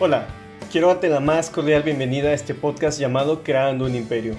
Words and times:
Hola, 0.00 0.28
quiero 0.70 0.86
darte 0.86 1.08
la 1.08 1.18
más 1.18 1.50
cordial 1.50 1.82
bienvenida 1.82 2.28
a 2.28 2.32
este 2.32 2.54
podcast 2.54 3.00
llamado 3.00 3.42
Creando 3.42 3.84
un 3.84 3.96
Imperio. 3.96 4.36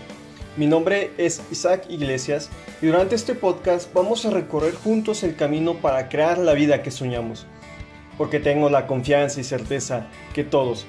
Mi 0.55 0.67
nombre 0.67 1.11
es 1.17 1.41
Isaac 1.51 1.83
Iglesias 1.89 2.49
y 2.81 2.85
durante 2.85 3.15
este 3.15 3.35
podcast 3.35 3.93
vamos 3.93 4.25
a 4.25 4.29
recorrer 4.29 4.73
juntos 4.73 5.21
el 5.23 5.35
camino 5.35 5.73
para 5.73 6.07
crear 6.07 6.37
la 6.37 6.53
vida 6.53 6.81
que 6.81 6.91
soñamos. 6.91 7.45
Porque 8.17 8.39
tengo 8.39 8.69
la 8.69 8.87
confianza 8.87 9.41
y 9.41 9.43
certeza 9.43 10.07
que 10.33 10.45
todos, 10.45 10.85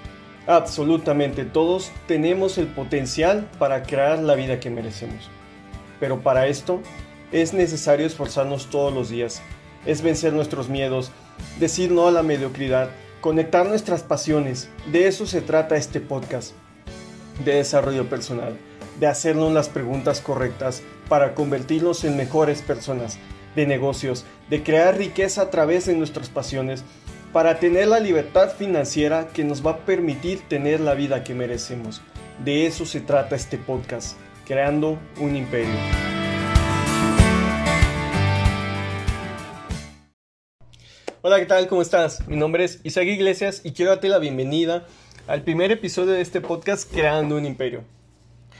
absolutamente 0.46 1.44
todos, 1.44 1.90
tenemos 2.06 2.56
el 2.56 2.68
potencial 2.68 3.50
para 3.58 3.82
crear 3.82 4.20
la 4.20 4.36
vida 4.36 4.60
que 4.60 4.70
merecemos. 4.70 5.30
Pero 5.98 6.20
para 6.20 6.46
esto 6.46 6.80
es 7.32 7.52
necesario 7.54 8.06
esforzarnos 8.06 8.70
todos 8.70 8.94
los 8.94 9.08
días, 9.08 9.42
es 9.84 10.00
vencer 10.00 10.32
nuestros 10.32 10.68
miedos, 10.68 11.10
decir 11.58 11.90
no 11.90 12.06
a 12.06 12.12
la 12.12 12.22
mediocridad, 12.22 12.90
conectar 13.20 13.66
nuestras 13.66 14.02
pasiones. 14.02 14.68
De 14.90 15.06
eso 15.06 15.26
se 15.26 15.40
trata 15.40 15.76
este 15.76 16.00
podcast, 16.00 16.52
de 17.44 17.54
desarrollo 17.54 18.08
personal, 18.08 18.56
de 18.98 19.06
hacernos 19.06 19.52
las 19.52 19.68
preguntas 19.68 20.20
correctas 20.20 20.82
para 21.08 21.34
convertirnos 21.34 22.04
en 22.04 22.16
mejores 22.16 22.62
personas, 22.62 23.18
de 23.56 23.66
negocios, 23.66 24.24
de 24.48 24.62
crear 24.62 24.96
riqueza 24.96 25.42
a 25.42 25.50
través 25.50 25.86
de 25.86 25.94
nuestras 25.94 26.28
pasiones, 26.28 26.84
para 27.32 27.60
tener 27.60 27.88
la 27.88 28.00
libertad 28.00 28.50
financiera 28.50 29.28
que 29.28 29.44
nos 29.44 29.64
va 29.64 29.72
a 29.72 29.78
permitir 29.78 30.40
tener 30.48 30.80
la 30.80 30.94
vida 30.94 31.22
que 31.22 31.34
merecemos. 31.34 32.02
De 32.44 32.66
eso 32.66 32.86
se 32.86 33.00
trata 33.00 33.36
este 33.36 33.58
podcast, 33.58 34.16
creando 34.46 34.98
un 35.20 35.36
imperio. 35.36 36.19
Hola, 41.22 41.38
¿qué 41.38 41.44
tal? 41.44 41.68
¿Cómo 41.68 41.82
estás? 41.82 42.26
Mi 42.28 42.36
nombre 42.36 42.64
es 42.64 42.80
Isaac 42.82 43.04
Iglesias 43.06 43.60
y 43.62 43.72
quiero 43.72 43.90
darte 43.90 44.08
la 44.08 44.18
bienvenida 44.18 44.86
al 45.26 45.42
primer 45.42 45.70
episodio 45.70 46.12
de 46.12 46.22
este 46.22 46.40
podcast 46.40 46.90
Creando 46.90 47.36
un 47.36 47.44
Imperio. 47.44 47.84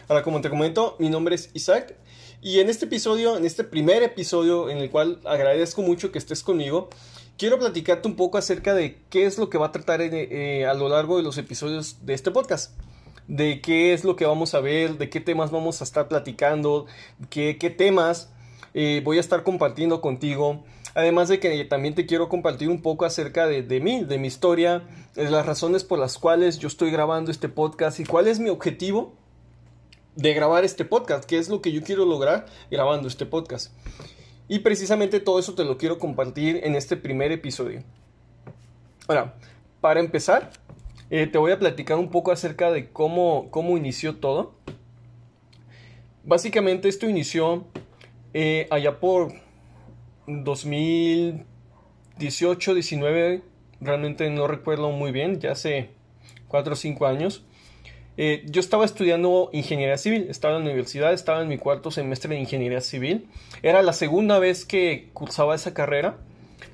Ahora, 0.09 0.23
como 0.23 0.43
te 0.43 0.51
comento, 0.51 0.95
mi 0.99 1.09
nombre 1.09 1.37
es 1.37 1.49
Isaac 1.55 1.95
y 2.43 2.61
en 2.61 2.69
este 2.69 2.85
episodio, 2.85 3.39
en 3.39 3.47
este 3.47 3.65
primer 3.65 4.03
episodio 4.03 4.69
en 4.69 4.77
el 4.77 4.91
cual 4.91 5.21
agradezco 5.25 5.81
mucho 5.81 6.13
que 6.13 6.19
estés 6.19 6.43
conmigo, 6.43 6.91
quiero 7.39 7.59
platicarte 7.59 8.07
un 8.07 8.17
poco 8.17 8.37
acerca 8.37 8.75
de 8.75 8.99
qué 9.09 9.25
es 9.25 9.39
lo 9.39 9.49
que 9.49 9.57
va 9.57 9.69
a 9.69 9.73
tratar 9.73 10.03
eh, 10.03 10.67
a 10.67 10.75
lo 10.75 10.91
largo 10.91 11.17
de 11.17 11.23
los 11.23 11.39
episodios 11.39 12.05
de 12.05 12.13
este 12.13 12.31
podcast. 12.31 12.79
De 13.27 13.63
qué 13.63 13.95
es 13.95 14.05
lo 14.05 14.17
que 14.17 14.27
vamos 14.27 14.53
a 14.53 14.61
ver, 14.61 14.99
de 14.99 15.09
qué 15.09 15.21
temas 15.21 15.51
vamos 15.51 15.81
a 15.81 15.85
estar 15.85 16.09
platicando, 16.09 16.85
qué, 17.31 17.55
temas 17.75 18.29
eh, 18.75 19.01
voy 19.03 19.17
a 19.17 19.21
estar 19.21 19.45
compartiendo 19.45 20.03
contigo. 20.03 20.63
Además 20.95 21.29
de 21.29 21.39
que 21.39 21.65
también 21.65 21.95
te 21.95 22.07
quiero 22.07 22.29
compartir 22.29 22.69
un 22.69 22.83
poco 22.83 23.05
acerca 23.05 23.47
de, 23.47 23.81
mí, 23.81 24.05
de 24.05 24.19
mi 24.19 24.27
historia, 24.27 24.83
de 25.15 25.31
las 25.31 25.47
razones 25.47 25.85
por 25.85 25.99
las 25.99 26.19
cuales 26.19 26.59
yo 26.59 26.69
estoy 26.69 26.91
grabando 26.91 27.31
este 27.31 27.49
podcast 27.49 28.01
y 28.01 28.05
cuál 28.05 28.27
es 28.27 28.41
mi 28.41 28.51
objetivo 28.51 29.15
de 30.17 30.35
grabar 30.35 30.65
este 30.65 30.85
podcast, 30.85 31.25
qué 31.25 31.39
es 31.39 31.49
lo 31.49 31.63
que 31.63 31.73
yo 31.73 31.83
quiero 31.83 32.05
lograr 32.05 32.47
grabando 32.71 33.07
este 33.07 33.27
podcast. 33.27 33.73
Y 34.49 34.61
precisamente 34.61 35.21
todo 35.21 35.39
eso 35.39 35.55
te 35.55 35.65
lo 35.65 35.79
quiero 35.79 35.99
compartir 35.99 36.61
en 36.65 36.75
este 36.75 36.97
primer 36.97 37.31
episodio. 37.31 37.85
Ahora, 39.07 39.37
para 39.81 40.01
empezar, 40.01 40.51
eh, 41.11 41.29
te 41.29 41.39
voy 41.39 41.53
a 41.53 41.59
platicar 41.59 41.99
un 41.99 42.11
poco 42.11 42.33
acerca 42.33 42.73
de 42.73 42.91
cómo, 42.91 43.49
cómo 43.51 43.77
inició 43.77 44.17
todo. 44.17 44.55
Básicamente 46.25 46.89
esto 46.89 47.09
inició 47.09 47.65
eh, 48.35 48.67
allá 48.71 48.99
por 48.99 49.33
2018, 50.45 52.75
19, 52.75 53.43
realmente 53.81 54.29
no 54.31 54.47
recuerdo 54.47 54.91
muy 54.91 55.13
bien, 55.13 55.41
ya 55.41 55.53
hace 55.53 55.91
4 56.49 56.73
o 56.73 56.77
5 56.77 57.07
años. 57.07 57.45
Eh, 58.17 58.45
yo 58.47 58.61
estaba 58.61 58.85
estudiando 58.85 59.51
ingeniería 59.53 59.97
civil, 59.97 60.27
estaba 60.29 60.57
en 60.57 60.65
la 60.65 60.71
universidad, 60.71 61.13
estaba 61.13 61.43
en 61.43 61.49
mi 61.49 61.59
cuarto 61.59 61.91
semestre 61.91 62.35
de 62.35 62.41
ingeniería 62.41 62.81
civil. 62.81 63.29
Era 63.63 63.83
la 63.83 63.93
segunda 63.93 64.39
vez 64.39 64.67
que 64.67 65.09
cursaba 65.15 65.55
esa 65.55 65.73
carrera. 65.73 66.19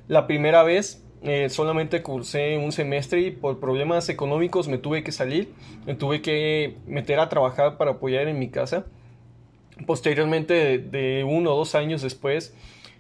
La 0.09 0.27
primera 0.27 0.63
vez 0.63 1.05
eh, 1.23 1.49
solamente 1.49 2.03
cursé 2.03 2.59
un 2.59 2.73
semestre 2.73 3.21
y 3.21 3.31
por 3.31 3.61
problemas 3.61 4.09
económicos 4.09 4.69
me 4.69 4.79
tuve 4.79 5.05
que 5.05 5.13
salir, 5.13 5.53
me 5.87 5.95
tuve 5.95 6.21
que 6.21 6.77
meter 6.87 7.21
a 7.21 7.29
trabajar 7.29 7.77
para 7.77 7.93
apoyar 7.93 8.29
en 8.29 8.39
mi 8.39 8.49
casa. 8.49 8.87
Posteriormente, 9.87 10.55
de, 10.55 10.79
de 10.79 11.25
uno 11.25 11.55
o 11.55 11.59
dos 11.59 11.75
años 11.75 12.03
después, 12.03 12.55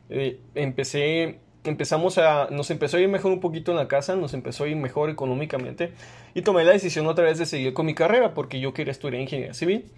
eh, 0.08 0.40
empecé, 0.54 1.40
empezamos 1.64 2.18
a, 2.18 2.48
nos 2.50 2.70
empezó 2.70 2.96
a 2.96 3.00
ir 3.00 3.08
mejor 3.08 3.32
un 3.32 3.40
poquito 3.40 3.72
en 3.72 3.76
la 3.76 3.88
casa, 3.88 4.16
nos 4.16 4.34
empezó 4.34 4.64
a 4.64 4.68
ir 4.68 4.76
mejor 4.76 5.10
económicamente 5.10 5.92
y 6.34 6.42
tomé 6.42 6.64
la 6.64 6.72
decisión 6.72 7.06
otra 7.06 7.24
vez 7.24 7.38
de 7.38 7.46
seguir 7.46 7.72
con 7.74 7.86
mi 7.86 7.94
carrera 7.94 8.34
porque 8.34 8.60
yo 8.60 8.72
quería 8.72 8.92
estudiar 8.92 9.20
ingeniería 9.20 9.54
civil. 9.54 9.90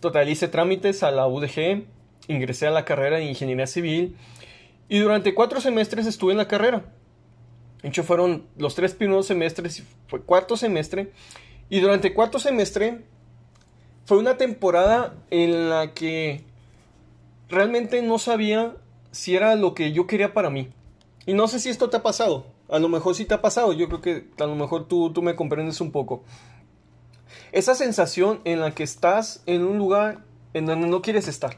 Total, 0.00 0.28
trámites 0.50 1.02
a 1.02 1.10
la 1.10 1.26
UDG, 1.26 1.84
ingresé 2.28 2.66
a 2.66 2.70
la 2.70 2.84
carrera 2.84 3.16
de 3.16 3.24
ingeniería 3.24 3.66
civil 3.66 4.16
y 4.88 4.98
durante 4.98 5.34
cuatro 5.34 5.60
semestres 5.60 6.06
estuve 6.06 6.32
en 6.32 6.38
la 6.38 6.48
carrera. 6.48 6.84
De 7.82 7.88
hecho, 7.88 8.04
fueron 8.04 8.46
los 8.56 8.74
tres 8.74 8.94
primeros 8.94 9.26
semestres, 9.26 9.82
fue 10.06 10.22
cuarto 10.22 10.56
semestre 10.56 11.10
y 11.68 11.80
durante 11.80 12.14
cuarto 12.14 12.38
semestre 12.38 13.02
fue 14.04 14.18
una 14.18 14.36
temporada 14.36 15.14
en 15.30 15.68
la 15.68 15.92
que 15.92 16.44
realmente 17.48 18.02
no 18.02 18.18
sabía 18.18 18.76
si 19.16 19.34
era 19.34 19.54
lo 19.54 19.74
que 19.74 19.92
yo 19.92 20.06
quería 20.06 20.34
para 20.34 20.50
mí. 20.50 20.68
Y 21.24 21.32
no 21.32 21.48
sé 21.48 21.58
si 21.58 21.70
esto 21.70 21.88
te 21.88 21.96
ha 21.96 22.02
pasado. 22.02 22.46
A 22.68 22.78
lo 22.78 22.88
mejor 22.88 23.14
sí 23.14 23.24
te 23.24 23.34
ha 23.34 23.40
pasado. 23.40 23.72
Yo 23.72 23.88
creo 23.88 24.00
que 24.00 24.28
a 24.38 24.46
lo 24.46 24.54
mejor 24.54 24.86
tú, 24.86 25.12
tú 25.12 25.22
me 25.22 25.34
comprendes 25.34 25.80
un 25.80 25.90
poco. 25.90 26.22
Esa 27.50 27.74
sensación 27.74 28.40
en 28.44 28.60
la 28.60 28.72
que 28.72 28.82
estás 28.82 29.42
en 29.46 29.64
un 29.64 29.78
lugar 29.78 30.24
en 30.52 30.66
donde 30.66 30.86
no 30.86 31.00
quieres 31.00 31.28
estar. 31.28 31.56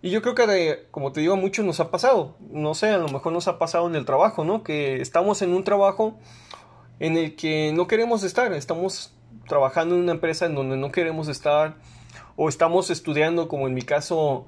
Y 0.00 0.10
yo 0.10 0.22
creo 0.22 0.34
que, 0.34 0.86
como 0.90 1.12
te 1.12 1.20
digo, 1.20 1.34
a 1.34 1.62
nos 1.62 1.80
ha 1.80 1.90
pasado. 1.90 2.36
No 2.50 2.74
sé, 2.74 2.90
a 2.90 2.98
lo 2.98 3.08
mejor 3.08 3.32
nos 3.32 3.48
ha 3.48 3.58
pasado 3.58 3.88
en 3.88 3.96
el 3.96 4.04
trabajo, 4.04 4.44
¿no? 4.44 4.62
Que 4.62 5.00
estamos 5.00 5.42
en 5.42 5.52
un 5.52 5.64
trabajo 5.64 6.18
en 7.00 7.16
el 7.16 7.34
que 7.34 7.72
no 7.74 7.88
queremos 7.88 8.22
estar. 8.22 8.52
Estamos 8.52 9.12
trabajando 9.48 9.96
en 9.96 10.02
una 10.02 10.12
empresa 10.12 10.46
en 10.46 10.54
donde 10.54 10.76
no 10.76 10.92
queremos 10.92 11.26
estar. 11.26 11.76
O 12.36 12.48
estamos 12.48 12.90
estudiando, 12.90 13.48
como 13.48 13.66
en 13.66 13.74
mi 13.74 13.82
caso, 13.82 14.46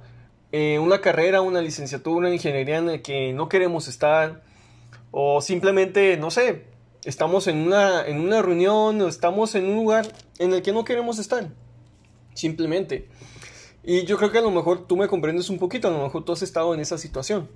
eh, 0.53 0.79
una 0.79 1.01
carrera, 1.01 1.41
una 1.41 1.61
licenciatura, 1.61 2.29
una 2.29 2.35
ingeniería 2.35 2.79
en 2.79 2.87
la 2.87 2.99
que 2.99 3.33
no 3.33 3.49
queremos 3.49 3.89
estar, 3.89 4.43
o 5.11 5.41
simplemente, 5.41 6.17
no 6.17 6.31
sé, 6.31 6.65
estamos 7.05 7.47
en 7.47 7.59
una, 7.59 8.07
en 8.07 8.21
una 8.21 8.43
reunión 8.43 9.01
o 9.01 9.09
estamos 9.09 9.55
en 9.55 9.67
un 9.67 9.77
lugar 9.77 10.07
en 10.39 10.53
el 10.53 10.63
que 10.63 10.73
no 10.73 10.85
queremos 10.85 11.19
estar, 11.19 11.49
simplemente. 12.35 13.09
Y 13.83 14.05
yo 14.05 14.17
creo 14.19 14.33
que 14.33 14.39
a 14.39 14.43
lo 14.43 14.51
mejor 14.51 14.87
tú 14.87 14.97
me 14.97 15.09
comprendes 15.09 15.49
un 15.49 15.59
poquito, 15.59 15.89
a 15.89 15.91
lo 15.93 16.03
mejor 16.03 16.25
tú 16.25 16.33
has 16.33 16.43
estado 16.43 16.75
en 16.75 16.81
esa 16.81 16.99
situación. 16.99 17.49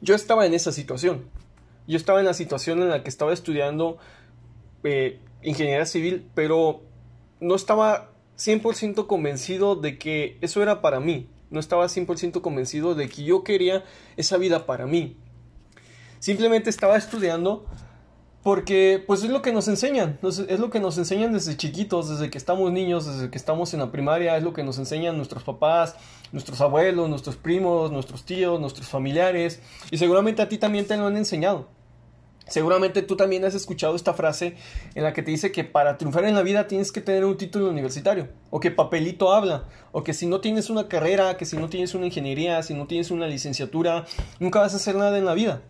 Yo 0.00 0.14
estaba 0.14 0.46
en 0.46 0.54
esa 0.54 0.72
situación. 0.72 1.24
Yo 1.86 1.96
estaba 1.96 2.20
en 2.20 2.26
la 2.26 2.34
situación 2.34 2.80
en 2.82 2.88
la 2.88 3.02
que 3.02 3.08
estaba 3.08 3.32
estudiando 3.32 3.98
eh, 4.84 5.18
ingeniería 5.42 5.86
civil, 5.86 6.28
pero 6.34 6.82
no 7.40 7.56
estaba 7.56 8.10
100% 8.38 9.06
convencido 9.06 9.74
de 9.74 9.98
que 9.98 10.38
eso 10.40 10.62
era 10.62 10.80
para 10.80 11.00
mí 11.00 11.28
no 11.52 11.60
estaba 11.60 11.84
100% 11.86 12.40
convencido 12.40 12.94
de 12.94 13.08
que 13.08 13.22
yo 13.22 13.44
quería 13.44 13.84
esa 14.16 14.36
vida 14.38 14.66
para 14.66 14.86
mí. 14.86 15.16
Simplemente 16.18 16.70
estaba 16.70 16.96
estudiando 16.96 17.66
porque 18.42 19.02
pues 19.06 19.22
es 19.22 19.30
lo 19.30 19.40
que 19.40 19.52
nos 19.52 19.68
enseñan, 19.68 20.18
es 20.22 20.58
lo 20.58 20.70
que 20.70 20.80
nos 20.80 20.98
enseñan 20.98 21.32
desde 21.32 21.56
chiquitos, 21.56 22.08
desde 22.08 22.28
que 22.30 22.38
estamos 22.38 22.72
niños, 22.72 23.06
desde 23.06 23.30
que 23.30 23.38
estamos 23.38 23.72
en 23.72 23.80
la 23.80 23.92
primaria, 23.92 24.36
es 24.36 24.42
lo 24.42 24.52
que 24.52 24.64
nos 24.64 24.78
enseñan 24.78 25.16
nuestros 25.16 25.44
papás, 25.44 25.94
nuestros 26.32 26.60
abuelos, 26.60 27.08
nuestros 27.08 27.36
primos, 27.36 27.92
nuestros 27.92 28.24
tíos, 28.24 28.60
nuestros 28.60 28.88
familiares 28.88 29.60
y 29.90 29.98
seguramente 29.98 30.42
a 30.42 30.48
ti 30.48 30.58
también 30.58 30.86
te 30.86 30.96
lo 30.96 31.06
han 31.06 31.16
enseñado. 31.16 31.68
Seguramente 32.48 33.02
tú 33.02 33.16
también 33.16 33.44
has 33.44 33.54
escuchado 33.54 33.94
esta 33.94 34.14
frase 34.14 34.56
en 34.94 35.04
la 35.04 35.12
que 35.12 35.22
te 35.22 35.30
dice 35.30 35.52
que 35.52 35.64
para 35.64 35.96
triunfar 35.96 36.24
en 36.24 36.34
la 36.34 36.42
vida 36.42 36.66
tienes 36.66 36.90
que 36.92 37.00
tener 37.00 37.24
un 37.24 37.36
título 37.36 37.70
universitario, 37.70 38.28
o 38.50 38.60
que 38.60 38.70
papelito 38.70 39.32
habla, 39.32 39.64
o 39.92 40.02
que 40.02 40.12
si 40.12 40.26
no 40.26 40.40
tienes 40.40 40.68
una 40.68 40.88
carrera, 40.88 41.36
que 41.36 41.46
si 41.46 41.56
no 41.56 41.68
tienes 41.68 41.94
una 41.94 42.06
ingeniería, 42.06 42.62
si 42.62 42.74
no 42.74 42.86
tienes 42.86 43.10
una 43.10 43.26
licenciatura, 43.26 44.06
nunca 44.40 44.60
vas 44.60 44.74
a 44.74 44.76
hacer 44.76 44.96
nada 44.96 45.16
en 45.18 45.24
la 45.24 45.34
vida. 45.34 45.62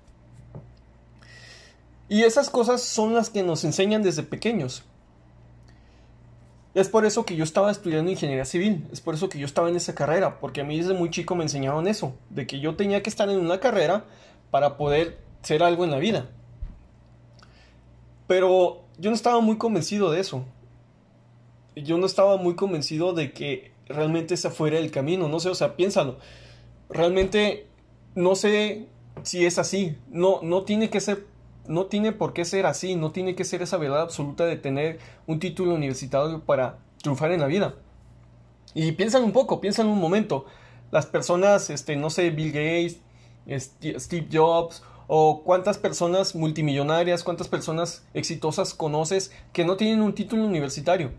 Y 2.09 2.23
esas 2.23 2.51
cosas 2.51 2.83
son 2.83 3.15
las 3.15 3.31
que 3.31 3.43
nos 3.43 3.65
enseñan 3.65 4.03
desde 4.03 4.23
pequeños. 4.23 4.85
Es 6.75 6.89
por 6.89 7.05
eso 7.05 7.27
que 7.27 7.37
yo 7.37 7.45
estaba 7.45 7.71
estudiando 7.71 8.11
ingeniería 8.11 8.47
civil, 8.47 8.89
es 8.91 9.03
por 9.03 9.15
eso 9.15 9.29
que 9.29 9.39
yo 9.39 9.45
estaba 9.45 9.69
en 9.69 9.77
esa 9.77 9.95
carrera, 9.95 10.41
porque 10.41 10.63
a 10.63 10.65
mí 10.65 10.79
desde 10.79 10.95
muy 10.95 11.11
chico 11.11 11.35
me 11.35 11.43
enseñaron 11.43 11.87
eso, 11.87 12.15
de 12.31 12.47
que 12.47 12.61
yo 12.61 12.77
tenía 12.77 13.03
que 13.03 13.11
estar 13.11 13.29
en 13.29 13.39
una 13.39 13.61
carrera 13.61 14.07
para 14.51 14.79
poder 14.79 15.19
ser 15.43 15.63
algo 15.63 15.85
en 15.85 15.91
la 15.91 15.99
vida. 15.99 16.31
Pero 18.33 18.85
yo 18.97 19.11
no 19.11 19.15
estaba 19.15 19.41
muy 19.41 19.59
convencido 19.59 20.11
de 20.11 20.19
eso. 20.19 20.47
Yo 21.77 21.99
no 21.99 22.07
estaba 22.07 22.39
muy 22.39 22.55
convencido 22.55 23.13
de 23.13 23.35
que 23.35 23.73
realmente 23.87 24.33
ese 24.33 24.49
fuera 24.49 24.79
el 24.79 24.91
camino. 24.91 25.29
No 25.29 25.39
sé, 25.39 25.51
o 25.51 25.55
sea, 25.55 25.77
piénsalo. 25.77 26.17
Realmente 26.89 27.67
no 28.15 28.35
sé 28.35 28.87
si 29.23 29.45
es 29.45 29.59
así. 29.59 29.99
No, 30.09 30.41
no 30.43 30.63
tiene 30.63 30.89
que 30.89 31.01
ser 31.01 31.27
no 31.69 31.85
tiene 31.85 32.13
por 32.13 32.33
qué 32.33 32.47
ser 32.47 32.65
así, 32.65 32.97
no 32.97 33.13
tiene 33.13 33.35
que 33.35 33.45
ser 33.45 33.61
esa 33.61 33.77
verdad 33.77 34.01
absoluta 34.01 34.47
de 34.47 34.57
tener 34.57 34.99
un 35.27 35.39
título 35.39 35.75
universitario 35.75 36.41
para 36.41 36.79
triunfar 37.03 37.33
en 37.33 37.41
la 37.41 37.49
vida. 37.49 37.75
Y 38.73 38.93
piensan 38.93 39.25
un 39.25 39.33
poco, 39.33 39.61
piensan 39.61 39.89
un 39.89 39.99
momento. 39.99 40.47
Las 40.91 41.05
personas, 41.05 41.69
este, 41.69 41.97
no 41.97 42.09
sé, 42.09 42.31
Bill 42.31 42.51
Gates, 42.51 42.99
Steve 44.01 44.27
Jobs, 44.33 44.83
o 45.07 45.43
cuántas 45.45 45.79
personas 45.79 46.35
multimillonarias, 46.35 47.25
cuántas 47.25 47.49
personas 47.49 48.05
exitosas 48.15 48.75
conoces 48.75 49.33
que 49.53 49.65
no 49.65 49.77
tienen 49.77 50.03
un 50.03 50.15
título 50.15 50.45
universitario. 50.45 51.11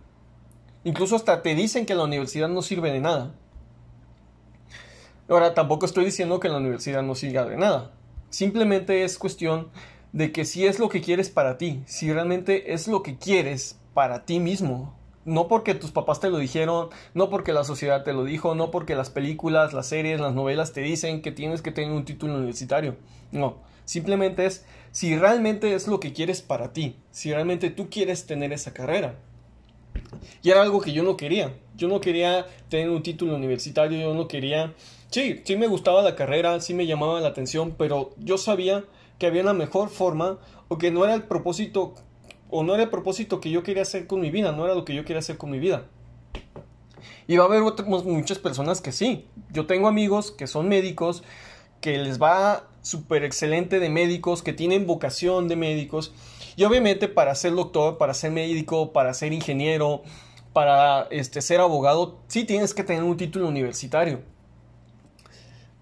Incluso 0.84 1.16
hasta 1.16 1.42
te 1.42 1.56
dicen 1.56 1.86
que 1.86 1.96
la 1.96 2.04
universidad 2.04 2.50
no 2.50 2.62
sirve 2.62 2.92
de 2.92 3.00
nada. 3.00 3.34
Ahora, 5.30 5.54
tampoco 5.54 5.86
estoy 5.86 6.06
diciendo 6.06 6.40
que 6.40 6.50
la 6.50 6.58
universidad 6.58 7.02
no 7.02 7.16
sirva 7.16 7.46
de 7.46 7.56
nada. 7.56 7.92
Simplemente 8.30 9.04
es 9.04 9.18
cuestión 9.18 9.70
de 10.12 10.32
que 10.32 10.44
si 10.44 10.66
es 10.66 10.80
lo 10.80 10.90
que 10.90 11.02
quieres 11.02 11.30
para 11.30 11.58
ti, 11.58 11.82
si 11.86 12.12
realmente 12.12 12.74
es 12.74 12.88
lo 12.88 13.02
que 13.02 13.18
quieres 13.18 13.80
para 13.94 14.26
ti 14.26 14.40
mismo, 14.40 14.94
no 15.26 15.48
porque 15.48 15.74
tus 15.74 15.92
papás 15.92 16.20
te 16.20 16.30
lo 16.30 16.38
dijeron, 16.38 16.90
no 17.14 17.30
porque 17.30 17.54
la 17.54 17.64
sociedad 17.64 18.04
te 18.04 18.14
lo 18.14 18.26
dijo, 18.26 18.56
no 18.56 18.72
porque 18.72 18.96
las 18.96 19.10
películas, 19.10 19.74
las 19.74 19.88
series, 19.88 20.20
las 20.20 20.34
novelas 20.34 20.74
te 20.74 20.82
dicen 20.82 21.22
que 21.22 21.32
tienes 21.32 21.62
que 21.62 21.72
tener 21.72 21.92
un 21.92 22.06
título 22.06 22.36
universitario. 22.36 22.98
No, 23.32 23.56
simplemente 23.86 24.46
es 24.46 24.66
si 24.92 25.18
realmente 25.18 25.74
es 25.74 25.88
lo 25.88 26.00
que 26.00 26.14
quieres 26.14 26.42
para 26.42 26.74
ti, 26.74 26.96
si 27.12 27.34
realmente 27.34 27.70
tú 27.70 27.90
quieres 27.90 28.26
tener 28.26 28.54
esa 28.54 28.74
carrera. 28.74 29.16
Y 30.42 30.52
era 30.52 30.62
algo 30.62 30.82
que 30.82 30.94
yo 30.94 31.04
no 31.04 31.18
quería. 31.18 31.54
Yo 31.76 31.88
no 31.88 32.00
quería 32.00 32.46
tener 32.70 32.90
un 32.90 33.02
título 33.02 33.36
universitario, 33.36 34.00
yo 34.00 34.14
no 34.14 34.28
quería... 34.28 34.74
Sí, 35.10 35.42
sí 35.44 35.56
me 35.56 35.68
gustaba 35.68 36.02
la 36.02 36.16
carrera, 36.16 36.60
sí 36.60 36.74
me 36.74 36.86
llamaba 36.86 37.22
la 37.22 37.30
atención, 37.30 37.76
pero 37.78 38.12
yo 38.18 38.38
sabía 38.38 38.84
que 39.20 39.28
había 39.28 39.42
una 39.42 39.54
mejor 39.54 39.90
forma 39.90 40.40
o 40.68 40.78
que 40.78 40.92
no 40.92 41.04
era 41.04 41.14
el 41.14 41.24
propósito 41.24 41.96
o 42.50 42.64
no 42.64 42.76
era 42.76 42.84
el 42.84 42.90
propósito 42.90 43.40
que 43.40 43.50
yo 43.50 43.64
quería 43.64 43.82
hacer 43.82 44.06
con 44.06 44.22
mi 44.22 44.30
vida, 44.30 44.52
no 44.52 44.66
era 44.66 44.76
lo 44.76 44.86
que 44.86 44.94
yo 44.94 45.06
quería 45.06 45.20
hacer 45.20 45.38
con 45.38 45.50
mi 45.50 45.60
vida. 45.60 45.88
Y 47.28 47.38
va 47.38 47.46
a 47.46 47.48
haber 47.48 47.62
muchas 47.62 48.38
personas 48.38 48.82
que 48.82 48.92
sí. 48.92 49.26
Yo 49.52 49.66
tengo 49.66 49.88
amigos 49.88 50.32
que 50.32 50.46
son 50.46 50.68
médicos, 50.68 51.24
que 51.82 51.98
les 51.98 52.22
va 52.22 52.68
súper 52.84 53.24
excelente 53.24 53.80
de 53.80 53.90
médicos, 53.90 54.44
que 54.44 54.54
tienen 54.54 54.86
vocación 54.86 55.48
de 55.48 55.56
médicos. 55.56 56.14
Y 56.56 56.66
obviamente 56.66 57.08
para 57.08 57.34
ser 57.34 57.56
doctor, 57.56 57.98
para 57.98 58.14
ser 58.14 58.30
médico, 58.30 58.94
para 58.94 59.16
ser 59.16 59.34
ingeniero, 59.34 60.04
para 60.54 61.08
este, 61.10 61.42
ser 61.42 61.60
abogado, 61.60 62.20
sí 62.28 62.44
tienes 62.44 62.76
que 62.76 62.84
tener 62.84 63.02
un 63.02 63.18
título 63.18 63.48
universitario. 63.48 64.22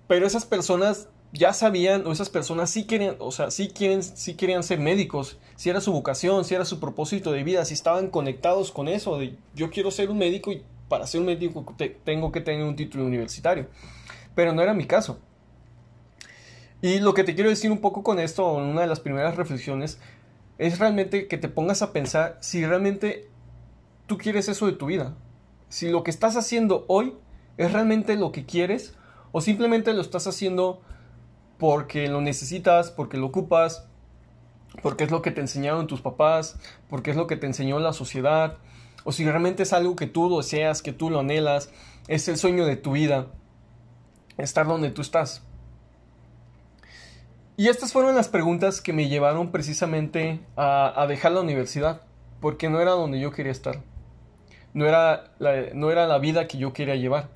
Pero 0.08 0.26
esas 0.26 0.46
personas 0.46 1.10
ya 1.34 1.54
sabían, 1.54 2.06
o 2.08 2.12
esas 2.12 2.30
personas 2.30 2.70
sí 2.70 2.86
querían, 2.86 3.16
o 3.20 3.32
sea, 3.32 3.52
sí, 3.52 3.70
quieren, 3.70 4.04
sí 4.04 4.36
querían 4.36 4.64
ser 4.64 4.80
médicos, 4.80 5.38
si 5.56 5.70
era 5.70 5.82
su 5.82 5.92
vocación, 5.92 6.46
si 6.46 6.56
era 6.56 6.66
su 6.66 6.80
propósito 6.80 7.32
de 7.32 7.44
vida, 7.44 7.66
si 7.66 7.74
estaban 7.74 8.10
conectados 8.10 8.72
con 8.72 8.88
eso, 8.88 9.18
de 9.18 9.36
yo 9.56 9.70
quiero 9.70 9.92
ser 9.92 10.10
un 10.10 10.18
médico 10.18 10.52
y 10.52 10.64
para 10.88 11.08
ser 11.08 11.22
un 11.22 11.28
médico 11.28 11.66
tengo 12.04 12.32
que 12.32 12.42
tener 12.42 12.64
un 12.64 12.76
título 12.76 13.06
universitario. 13.06 13.68
Pero 14.36 14.54
no 14.54 14.62
era 14.62 14.74
mi 14.74 14.86
caso. 14.86 15.20
Y 16.82 17.00
lo 17.00 17.14
que 17.14 17.24
te 17.24 17.36
quiero 17.36 17.50
decir 17.50 17.72
un 17.72 17.80
poco 17.80 18.02
con 18.04 18.20
esto, 18.20 18.52
una 18.54 18.82
de 18.82 18.88
las 18.88 19.00
primeras 19.00 19.36
reflexiones, 19.36 20.00
es 20.58 20.80
realmente 20.80 21.28
que 21.28 21.38
te 21.38 21.48
pongas 21.48 21.82
a 21.82 21.94
pensar 21.94 22.38
si 22.42 22.66
realmente 22.66 23.30
tú 24.08 24.18
quieres 24.18 24.50
eso 24.50 24.66
de 24.66 24.74
tu 24.74 24.88
vida. 24.88 25.16
Si 25.70 25.90
lo 25.90 26.04
que 26.04 26.12
estás 26.12 26.36
haciendo 26.38 26.86
hoy 26.88 27.14
es 27.58 27.72
realmente 27.72 28.16
lo 28.16 28.32
que 28.32 28.46
quieres 28.46 28.96
o 29.32 29.42
simplemente 29.42 29.94
lo 29.94 30.02
estás 30.02 30.28
haciendo 30.28 30.82
porque 31.58 32.08
lo 32.08 32.22
necesitas, 32.22 32.90
porque 32.90 33.18
lo 33.18 33.28
ocupas, 33.28 33.88
porque 34.82 35.04
es 35.04 35.12
lo 35.12 35.22
que 35.22 35.32
te 35.32 35.42
enseñaron 35.42 35.88
tus 35.88 36.02
papás, 36.02 36.58
porque 36.90 37.12
es 37.12 37.18
lo 37.18 37.28
que 37.28 37.36
te 37.36 37.46
enseñó 37.46 37.80
la 37.80 37.94
sociedad, 37.94 38.58
o 39.04 39.12
si 39.12 39.24
realmente 39.26 39.64
es 39.64 39.74
algo 39.74 39.96
que 39.96 40.08
tú 40.08 40.36
deseas, 40.36 40.82
que 40.82 40.94
tú 40.94 41.10
lo 41.10 41.20
anhelas, 41.20 41.72
es 42.08 42.28
el 42.28 42.38
sueño 42.38 42.66
de 42.66 42.78
tu 42.78 42.94
vida, 42.94 43.28
estar 44.38 44.66
donde 44.66 44.90
tú 44.90 45.02
estás. 45.02 45.44
Y 47.62 47.70
estas 47.70 47.94
fueron 47.94 48.16
las 48.16 48.28
preguntas 48.28 48.82
que 48.82 48.92
me 48.92 49.08
llevaron 49.08 49.52
precisamente 49.52 50.40
a, 50.58 51.06
dejar 51.08 51.34
la 51.34 51.42
universidad, 51.42 52.02
porque 52.40 52.72
no 52.72 52.82
era 52.82 52.90
donde 52.90 53.20
yo 53.20 53.32
quería 53.32 53.52
estar, 53.52 53.84
no 54.74 54.88
era, 54.88 55.26
no 55.76 55.92
era 55.92 56.08
la 56.08 56.18
vida 56.18 56.48
que 56.48 56.58
yo 56.58 56.74
quería 56.74 56.96
llevar. 56.96 57.30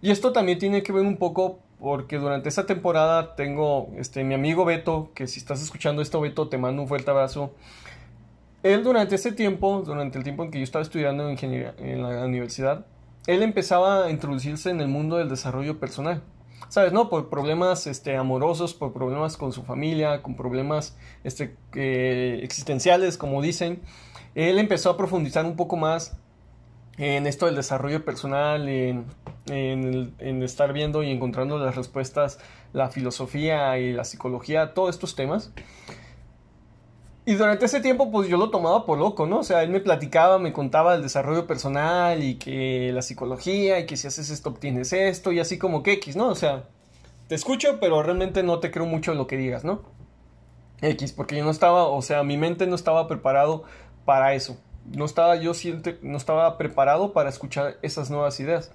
Y 0.00 0.12
esto 0.12 0.32
también 0.32 0.60
tiene 0.60 0.84
que 0.84 0.92
ver 0.92 1.04
un 1.04 1.16
poco 1.16 1.58
porque 1.80 2.18
durante 2.18 2.48
esta 2.48 2.66
temporada 2.66 3.34
tengo 3.34 3.88
este, 3.96 4.22
mi 4.22 4.34
amigo 4.34 4.64
Beto, 4.64 5.10
que 5.12 5.26
si 5.26 5.40
estás 5.40 5.60
escuchando 5.60 6.00
esto, 6.00 6.20
Beto, 6.20 6.48
te 6.48 6.56
mando 6.56 6.82
un 6.82 6.86
fuerte 6.86 7.10
abrazo. 7.10 7.52
Él 8.62 8.84
durante 8.84 9.16
ese 9.16 9.32
tiempo, 9.32 9.82
durante 9.84 10.18
el 10.18 10.22
tiempo 10.22 10.44
en 10.44 10.52
que 10.52 10.58
yo 10.58 10.64
estaba 10.64 10.84
estudiando 10.84 11.28
ingeniería 11.28 11.74
en 11.78 12.00
la 12.00 12.24
universidad, 12.24 12.86
él 13.26 13.42
empezaba 13.42 14.04
a 14.04 14.10
introducirse 14.12 14.70
en 14.70 14.80
el 14.80 14.86
mundo 14.86 15.16
del 15.16 15.28
desarrollo 15.28 15.80
personal. 15.80 16.22
¿Sabes? 16.68 16.92
No, 16.92 17.08
por 17.08 17.28
problemas 17.28 17.86
este, 17.86 18.16
amorosos, 18.16 18.74
por 18.74 18.92
problemas 18.92 19.36
con 19.36 19.52
su 19.52 19.62
familia, 19.62 20.22
con 20.22 20.34
problemas 20.34 20.96
este, 21.22 21.56
existenciales, 22.42 23.16
como 23.16 23.42
dicen. 23.42 23.80
Él 24.34 24.58
empezó 24.58 24.90
a 24.90 24.96
profundizar 24.96 25.44
un 25.44 25.56
poco 25.56 25.76
más 25.76 26.16
en 26.96 27.26
esto 27.26 27.46
del 27.46 27.56
desarrollo 27.56 28.04
personal, 28.04 28.68
en, 28.68 29.04
en, 29.46 30.42
estar 30.42 30.72
viendo 30.72 31.02
y 31.02 31.10
encontrando 31.10 31.58
las 31.58 31.74
respuestas, 31.74 32.38
la 32.72 32.88
filosofía 32.88 33.78
y 33.78 33.92
la 33.92 34.04
psicología, 34.04 34.74
todos 34.74 34.94
estos 34.94 35.16
temas. 35.16 35.52
Y 37.26 37.34
durante 37.34 37.64
ese 37.64 37.80
tiempo, 37.80 38.10
pues 38.10 38.28
yo 38.28 38.36
lo 38.36 38.50
tomaba 38.50 38.84
por 38.84 38.98
loco, 38.98 39.26
¿no? 39.26 39.38
O 39.38 39.42
sea, 39.42 39.62
él 39.62 39.70
me 39.70 39.80
platicaba, 39.80 40.38
me 40.38 40.52
contaba 40.52 40.94
el 40.94 41.02
desarrollo 41.02 41.46
personal 41.46 42.22
y 42.22 42.34
que 42.34 42.90
la 42.92 43.00
psicología 43.00 43.78
y 43.78 43.86
que 43.86 43.96
si 43.96 44.06
haces 44.06 44.28
esto 44.28 44.50
obtienes 44.50 44.92
esto 44.92 45.32
y 45.32 45.40
así 45.40 45.56
como 45.58 45.82
que 45.82 45.92
X, 45.92 46.16
¿no? 46.16 46.28
O 46.28 46.34
sea, 46.34 46.64
te 47.28 47.34
escucho, 47.34 47.78
pero 47.80 48.02
realmente 48.02 48.42
no 48.42 48.58
te 48.60 48.70
creo 48.70 48.84
mucho 48.84 49.14
lo 49.14 49.26
que 49.26 49.38
digas, 49.38 49.64
¿no? 49.64 49.82
X, 50.82 51.12
porque 51.12 51.36
yo 51.36 51.44
no 51.44 51.50
estaba, 51.50 51.84
o 51.84 52.02
sea, 52.02 52.22
mi 52.24 52.36
mente 52.36 52.66
no 52.66 52.74
estaba 52.74 53.08
preparado 53.08 53.64
para 54.04 54.34
eso 54.34 54.58
no 54.86 55.04
estaba 55.04 55.36
yo 55.36 55.54
siente, 55.54 55.98
no 56.02 56.16
estaba 56.16 56.58
preparado 56.58 57.12
para 57.12 57.30
escuchar 57.30 57.78
esas 57.82 58.10
nuevas 58.10 58.38
ideas. 58.40 58.70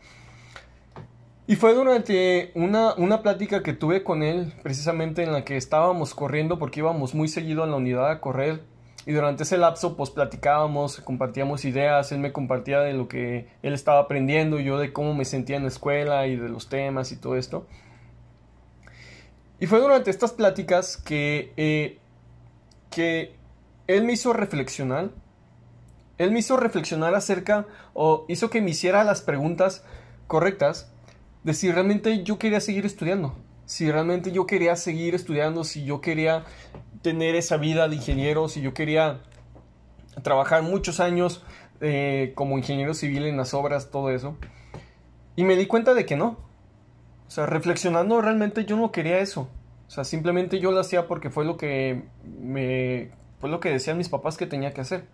Y 1.50 1.56
fue 1.56 1.74
durante 1.74 2.52
una, 2.54 2.94
una 2.94 3.24
plática 3.24 3.64
que 3.64 3.74
tuve 3.74 4.04
con 4.04 4.22
él, 4.22 4.54
precisamente 4.62 5.24
en 5.24 5.34
la 5.34 5.44
que 5.44 5.58
estábamos 5.58 6.14
corriendo, 6.14 6.60
porque 6.60 6.82
íbamos 6.82 7.16
muy 7.16 7.28
seguido 7.28 7.64
a 7.64 7.66
la 7.66 7.76
unidad 7.76 8.12
a 8.12 8.22
correr. 8.22 8.62
Y 9.08 9.14
durante 9.14 9.42
ese 9.42 9.58
lapso, 9.58 9.98
pues 9.98 10.12
platicábamos, 10.12 11.00
compartíamos 11.00 11.66
ideas, 11.66 12.12
él 12.12 12.20
me 12.20 12.32
compartía 12.32 12.82
de 12.82 12.94
lo 12.94 13.08
que 13.08 13.48
él 13.64 13.74
estaba 13.74 14.02
aprendiendo, 14.02 14.60
yo 14.60 14.78
de 14.78 14.94
cómo 14.94 15.16
me 15.16 15.26
sentía 15.26 15.58
en 15.58 15.64
la 15.64 15.70
escuela 15.70 16.28
y 16.28 16.36
de 16.36 16.50
los 16.50 16.70
temas 16.70 17.12
y 17.12 17.18
todo 17.18 17.36
esto. 17.36 17.66
Y 19.60 19.66
fue 19.66 19.80
durante 19.80 20.12
estas 20.12 20.34
pláticas 20.34 20.98
que, 20.98 21.52
eh, 21.58 21.98
que 22.92 23.34
él 23.88 24.04
me 24.04 24.14
hizo 24.14 24.34
reflexionar 24.34 25.10
él 26.20 26.32
me 26.32 26.40
hizo 26.40 26.58
reflexionar 26.58 27.16
acerca 27.16 27.66
o 27.94 28.26
hizo 28.28 28.50
que 28.50 28.62
me 28.62 28.72
hiciera 28.72 29.06
las 29.06 29.22
preguntas 29.22 29.86
correctas 30.28 30.92
de 31.44 31.54
si 31.54 31.72
realmente 31.72 32.24
yo 32.24 32.38
quería 32.38 32.60
seguir 32.60 32.86
estudiando, 32.86 33.36
si 33.66 33.92
realmente 33.92 34.32
yo 34.32 34.46
quería 34.46 34.76
seguir 34.76 35.16
estudiando, 35.16 35.64
si 35.64 35.86
yo 35.86 36.02
quería 36.02 36.44
tener 37.02 37.36
esa 37.36 37.58
vida 37.58 37.88
de 37.88 37.96
ingeniero, 37.96 38.48
si 38.48 38.62
yo 38.62 38.74
quería 38.74 39.22
trabajar 40.24 40.64
muchos 40.64 41.00
años 41.00 41.44
eh, 41.82 42.34
como 42.36 42.58
ingeniero 42.58 42.94
civil 42.94 43.26
en 43.26 43.38
las 43.38 43.54
obras, 43.54 43.90
todo 43.90 44.10
eso. 44.10 44.38
Y 45.36 45.44
me 45.44 45.56
di 45.56 45.68
cuenta 45.68 45.94
de 45.94 46.06
que 46.06 46.18
no. 46.18 46.38
O 47.28 47.32
sea, 47.32 47.46
reflexionando 47.46 48.22
realmente 48.22 48.66
yo 48.66 48.76
no 48.76 48.92
quería 48.92 49.20
eso. 49.20 49.48
O 49.88 49.92
sea, 49.92 50.04
simplemente 50.04 50.60
yo 50.60 50.72
lo 50.72 50.80
hacía 50.80 51.08
porque 51.08 51.30
fue 51.30 51.46
lo 51.46 51.58
que 51.58 52.04
me 52.24 53.12
fue 53.40 53.50
lo 53.50 53.60
que 53.60 53.70
decían 53.70 53.98
mis 53.98 54.10
papás 54.10 54.36
que 54.36 54.46
tenía 54.46 54.74
que 54.74 54.82
hacer. 54.82 55.06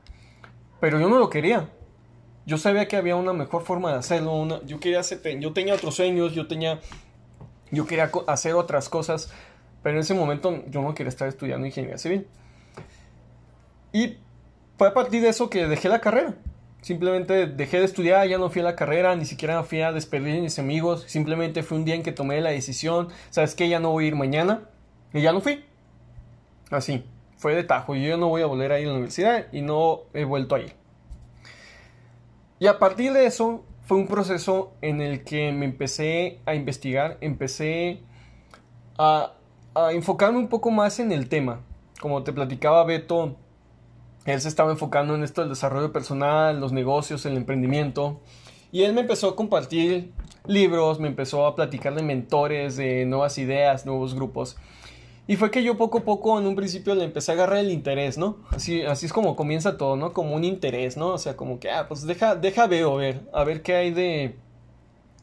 Pero 0.80 1.00
yo 1.00 1.10
no 1.10 1.20
lo 1.20 1.30
quería. 1.30 1.70
Yo 2.46 2.58
sabía 2.58 2.88
que 2.88 2.96
había 2.96 3.16
una 3.16 3.34
mejor 3.34 3.64
forma 3.64 3.92
de 3.92 3.98
hacerlo. 3.98 4.62
yo, 4.66 4.80
quería 4.80 5.00
hacer, 5.00 5.22
yo 5.40 5.54
tenía 5.54 5.74
otros 5.74 5.96
sueños, 5.96 6.34
yo, 6.34 6.48
tenía, 6.48 6.80
yo 7.72 7.88
quería 7.88 8.12
hacer 8.28 8.54
otras 8.54 8.90
cosas. 8.90 9.32
Pero 9.82 9.98
en 9.98 10.02
ese 10.02 10.14
momento 10.14 10.64
yo 10.68 10.82
no 10.82 10.94
quería 10.94 11.10
estar 11.10 11.28
estudiando 11.28 11.66
ingeniería 11.66 11.98
civil. 11.98 12.28
Y 13.94 14.18
fue 14.78 14.88
a 14.88 14.94
partir 14.94 15.22
de 15.22 15.30
eso 15.30 15.50
que 15.50 15.68
dejé 15.68 15.90
la 15.90 16.02
carrera. 16.02 16.36
Simplemente 16.82 17.48
dejé 17.48 17.80
de 17.80 17.86
estudiar, 17.86 18.28
ya 18.28 18.38
no 18.38 18.50
fui 18.50 18.62
a 18.62 18.66
la 18.66 18.76
carrera, 18.76 19.16
ni 19.16 19.26
siquiera 19.26 19.64
fui 19.64 19.82
a 19.82 19.92
despedir 19.92 20.38
a 20.38 20.42
mis 20.42 20.60
amigos. 20.60 21.06
Simplemente 21.08 21.64
fue 21.64 21.78
un 21.78 21.86
día 21.86 21.96
en 21.96 22.04
que 22.04 22.12
tomé 22.12 22.42
la 22.42 22.52
decisión, 22.52 23.10
¿sabes 23.32 23.56
qué? 23.56 23.70
Ya 23.70 23.80
no 23.80 23.92
voy 23.92 24.06
a 24.06 24.08
ir 24.08 24.16
mañana. 24.16 24.70
Y 25.14 25.22
ya 25.22 25.34
no 25.34 25.42
fui. 25.42 25.64
Así 26.70 27.04
fue 27.38 27.56
de 27.56 27.64
tajo. 27.64 27.96
Yo 27.96 28.18
no 28.18 28.30
voy 28.30 28.42
a 28.42 28.48
volver 28.48 28.72
a 28.72 28.80
ir 28.80 28.88
a 28.88 28.90
la 28.90 28.96
universidad 28.96 29.46
y 29.52 29.62
no 29.62 30.02
he 30.14 30.24
vuelto 30.24 30.56
a 30.56 30.62
ir. 30.62 30.74
Y 32.60 32.68
a 32.68 32.80
partir 32.80 33.14
de 33.14 33.26
eso 33.26 33.64
fue 33.86 33.98
un 33.98 34.08
proceso 34.08 34.74
en 34.82 35.02
el 35.02 35.24
que 35.24 35.52
me 35.52 35.66
empecé 35.66 36.40
a 36.46 36.56
investigar, 36.56 37.18
empecé 37.22 38.02
a, 38.98 39.34
a 39.74 39.92
enfocarme 39.92 40.40
un 40.40 40.48
poco 40.48 40.72
más 40.72 41.00
en 41.00 41.12
el 41.12 41.30
tema. 41.30 41.62
como 42.00 42.24
te 42.24 42.34
platicaba 42.34 42.84
Beto, 42.84 43.36
él 44.26 44.42
se 44.42 44.48
estaba 44.48 44.72
enfocando 44.72 45.16
en 45.16 45.24
esto 45.24 45.42
del 45.42 45.50
desarrollo 45.50 45.92
personal, 45.92 46.60
los 46.60 46.72
negocios, 46.72 47.26
el 47.26 47.38
emprendimiento. 47.38 48.20
Y 48.72 48.84
él 48.84 48.94
me 48.94 49.02
empezó 49.02 49.30
a 49.30 49.36
compartir 49.36 50.12
libros, 50.48 51.00
me 51.00 51.08
empezó 51.08 51.46
a 51.46 51.56
platicar 51.56 51.94
de 51.96 52.04
mentores, 52.04 52.76
de 52.76 53.06
nuevas 53.06 53.38
ideas, 53.38 53.86
nuevos 53.86 54.16
grupos. 54.16 54.58
Y 55.28 55.38
fue 55.38 55.50
que 55.50 55.64
yo 55.64 55.76
poco 55.76 56.00
a 56.00 56.04
poco 56.04 56.40
en 56.40 56.46
un 56.46 56.56
principio 56.56 56.94
le 56.94 57.04
empecé 57.04 57.32
a 57.32 57.36
agarrar 57.36 57.58
el 57.58 57.72
interés, 57.72 58.18
¿no? 58.18 58.38
Así, 58.52 58.84
así 58.84 59.08
es 59.08 59.14
como 59.14 59.36
comienza 59.36 59.76
todo, 59.78 59.96
¿no? 59.96 60.14
Como 60.14 60.36
un 60.36 60.44
interés, 60.44 60.98
¿no? 60.98 61.10
O 61.10 61.18
sea, 61.18 61.36
como 61.36 61.60
que, 61.60 61.72
ah, 61.72 61.88
pues 61.88 62.06
deja, 62.06 62.36
deja 62.36 62.68
veo, 62.68 62.96
ver, 62.96 63.22
a 63.34 63.44
ver 63.44 63.64
qué 63.64 63.76
hay 63.76 63.92
de... 63.92 64.36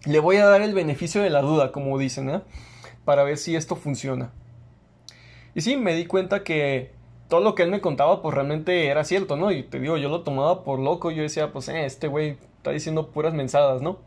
Le 0.04 0.18
voy 0.18 0.37
a 0.37 0.47
dar 0.47 0.61
el 0.61 0.75
beneficio 0.75 1.23
de 1.23 1.30
la 1.30 1.40
duda, 1.40 1.71
como 1.71 1.97
dicen, 1.99 2.28
¿eh? 2.30 2.40
Para 3.04 3.23
ver 3.23 3.38
si 3.38 3.54
esto 3.54 3.76
funciona. 3.76 4.32
Y 5.54 5.61
sí, 5.61 5.76
me 5.76 5.94
di 5.94 6.06
cuenta 6.06 6.42
que 6.42 6.90
todo 7.28 7.40
lo 7.40 7.54
que 7.54 7.62
él 7.62 7.71
me 7.71 7.80
contaba, 7.80 8.23
pues 8.23 8.35
realmente 8.35 8.88
era 8.88 9.04
cierto, 9.04 9.37
¿no? 9.37 9.52
Y 9.52 9.62
te 9.62 9.78
digo, 9.78 9.99
yo 9.99 10.09
lo 10.09 10.23
tomaba 10.23 10.64
por 10.64 10.80
loco, 10.80 11.12
yo 11.12 11.23
decía, 11.23 11.52
pues, 11.52 11.68
eh, 11.68 11.85
este 11.85 12.09
güey 12.09 12.38
está 12.56 12.73
diciendo 12.73 13.11
puras 13.11 13.35
mensadas, 13.35 13.82
¿no? 13.82 14.00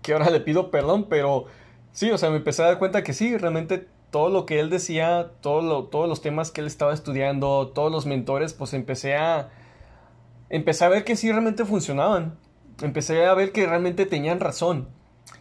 Que 0.00 0.12
ahora 0.12 0.30
le 0.30 0.38
pido 0.38 0.70
perdón, 0.70 1.06
pero 1.08 1.46
sí, 1.92 2.10
o 2.12 2.18
sea, 2.18 2.30
me 2.30 2.36
empecé 2.36 2.62
a 2.62 2.66
dar 2.66 2.78
cuenta 2.78 3.02
que 3.02 3.12
sí, 3.12 3.36
realmente 3.36 3.88
todo 4.14 4.28
lo 4.28 4.46
que 4.46 4.60
él 4.60 4.70
decía, 4.70 5.32
todo 5.40 5.86
todos 5.86 6.08
los 6.08 6.22
temas 6.22 6.52
que 6.52 6.60
él 6.60 6.68
estaba 6.68 6.94
estudiando, 6.94 7.72
todos 7.74 7.90
los 7.90 8.06
mentores, 8.06 8.54
pues 8.54 8.72
empecé 8.72 9.16
a, 9.16 9.50
empecé 10.50 10.84
a 10.84 10.88
ver 10.88 11.02
que 11.02 11.16
sí 11.16 11.32
realmente 11.32 11.64
funcionaban. 11.64 12.38
Empecé 12.80 13.26
a 13.26 13.34
ver 13.34 13.50
que 13.50 13.66
realmente 13.66 14.06
tenían 14.06 14.38
razón. 14.38 14.86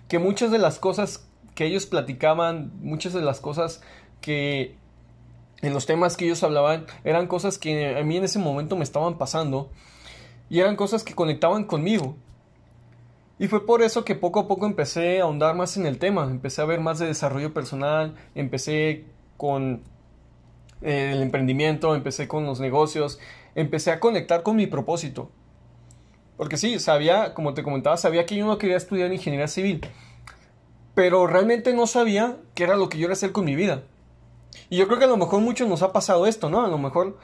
Que 0.08 0.18
muchas 0.18 0.50
de 0.50 0.58
las 0.58 0.80
cosas 0.80 1.30
que 1.54 1.66
ellos 1.66 1.86
platicaban, 1.86 2.72
muchas 2.82 3.14
de 3.14 3.22
las 3.22 3.40
cosas 3.40 3.84
que 4.22 4.76
en 5.62 5.72
los 5.76 5.86
temas 5.86 6.18
que 6.18 6.26
ellos 6.26 6.42
hablaban, 6.42 6.88
eran 7.04 7.28
cosas 7.28 7.60
que 7.60 7.96
a 7.96 8.04
mí 8.04 8.18
en 8.18 8.24
ese 8.24 8.40
momento 8.40 8.76
me 8.76 8.84
estaban 8.84 9.20
pasando. 9.20 9.70
Y 10.50 10.62
eran 10.62 10.78
cosas 10.78 11.04
que 11.04 11.14
conectaban 11.14 11.66
conmigo. 11.66 12.16
Y 13.44 13.50
fue 13.50 13.66
por 13.66 13.82
eso 13.82 14.06
que 14.06 14.16
poco 14.16 14.40
a 14.40 14.48
poco 14.48 14.66
empecé 14.66 15.20
a 15.20 15.24
ahondar 15.24 15.54
más 15.54 15.76
en 15.76 15.86
el 15.86 15.98
tema, 15.98 16.24
empecé 16.24 16.62
a 16.62 16.66
ver 16.66 16.80
más 16.80 17.00
de 17.00 17.08
desarrollo 17.08 17.54
personal, 17.54 18.16
empecé 18.36 19.04
con 19.36 19.84
eh, 20.82 21.10
el 21.12 21.22
emprendimiento, 21.22 21.94
empecé 21.94 22.30
con 22.30 22.46
los 22.46 22.62
negocios, 22.62 23.20
empecé 23.54 23.92
a 23.92 24.00
conectar 24.00 24.44
con 24.44 24.56
mi 24.56 24.66
propósito. 24.66 25.30
Porque 26.38 26.56
sí, 26.56 26.80
sabía, 26.80 27.34
como 27.34 27.54
te 27.54 27.64
comentaba, 27.64 27.98
sabía 27.98 28.26
que 28.26 28.38
yo 28.38 28.46
no 28.46 28.58
quería 28.58 28.78
estudiar 28.78 29.12
ingeniería 29.12 29.50
civil, 29.50 29.82
pero 30.96 31.28
realmente 31.28 31.74
no 31.74 31.86
sabía 31.86 32.38
qué 32.56 32.64
era 32.64 32.78
lo 32.78 32.88
que 32.88 32.98
yo 32.98 33.08
iba 33.08 33.12
a 33.12 33.20
hacer 33.20 33.34
con 33.34 33.44
mi 33.44 33.56
vida. 33.56 33.84
Y 34.70 34.78
yo 34.78 34.88
creo 34.88 35.00
que 35.00 35.06
a 35.06 35.10
lo 35.10 35.18
mejor 35.18 35.42
muchos 35.42 35.68
nos 35.68 35.82
ha 35.82 35.92
pasado 35.92 36.28
esto, 36.28 36.50
¿no? 36.50 36.64
A 36.64 36.70
lo 36.70 36.78
mejor 36.78 37.18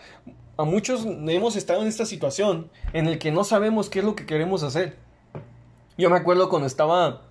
a 0.57 0.65
muchos 0.65 1.05
hemos 1.05 1.55
estado 1.55 1.81
en 1.81 1.87
esta 1.87 2.05
situación 2.05 2.69
en 2.91 3.07
el 3.07 3.19
que 3.19 3.31
no 3.31 3.45
sabemos 3.45 3.89
qué 3.89 3.99
es 3.99 4.05
lo 4.05 4.17
que 4.17 4.25
queremos 4.25 4.63
hacer. 4.63 5.07
Yo 5.99 6.09
me 6.09 6.15
acuerdo 6.15 6.47
cuando 6.47 6.65
estaba 6.65 7.23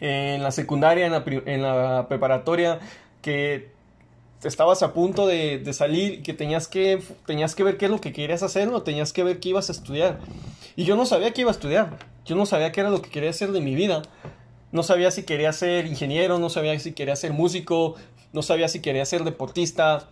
en 0.00 0.42
la 0.42 0.50
secundaria, 0.50 1.06
en 1.06 1.62
la, 1.62 2.08
preparatoria, 2.08 2.80
que 3.22 3.70
estabas 4.42 4.82
a 4.82 4.92
punto 4.92 5.24
de, 5.24 5.64
salir 5.72 6.14
y 6.14 6.22
que 6.24 6.34
tenías 6.34 6.66
que, 6.66 7.00
tenías 7.26 7.54
que 7.54 7.62
ver 7.62 7.76
qué 7.76 7.84
es 7.84 7.92
lo 7.92 8.00
que 8.00 8.12
querías 8.12 8.42
hacer 8.42 8.66
o 8.70 8.82
tenías 8.82 9.12
que 9.12 9.22
ver 9.22 9.38
qué 9.38 9.50
ibas 9.50 9.68
a 9.68 9.72
estudiar. 9.72 10.18
Y 10.74 10.82
yo 10.82 10.96
no 10.96 11.06
sabía 11.06 11.32
qué 11.32 11.42
iba 11.42 11.50
a 11.50 11.54
estudiar. 11.54 11.96
Yo 12.24 12.34
no 12.34 12.44
sabía 12.44 12.72
qué 12.72 12.80
era 12.80 12.90
lo 12.90 13.02
que 13.02 13.08
quería 13.08 13.30
hacer 13.30 13.52
de 13.52 13.60
mi 13.60 13.76
vida. 13.76 14.02
No 14.72 14.82
sabía 14.82 15.12
si 15.12 15.22
quería 15.22 15.52
ser 15.52 15.86
ingeniero, 15.86 16.40
no 16.40 16.50
sabía 16.50 16.76
si 16.80 16.90
quería 16.90 17.14
ser 17.14 17.34
músico, 17.34 17.94
no 18.32 18.42
sabía 18.42 18.66
si 18.66 18.80
quería 18.80 19.04
ser 19.04 19.22
deportista. 19.22 20.08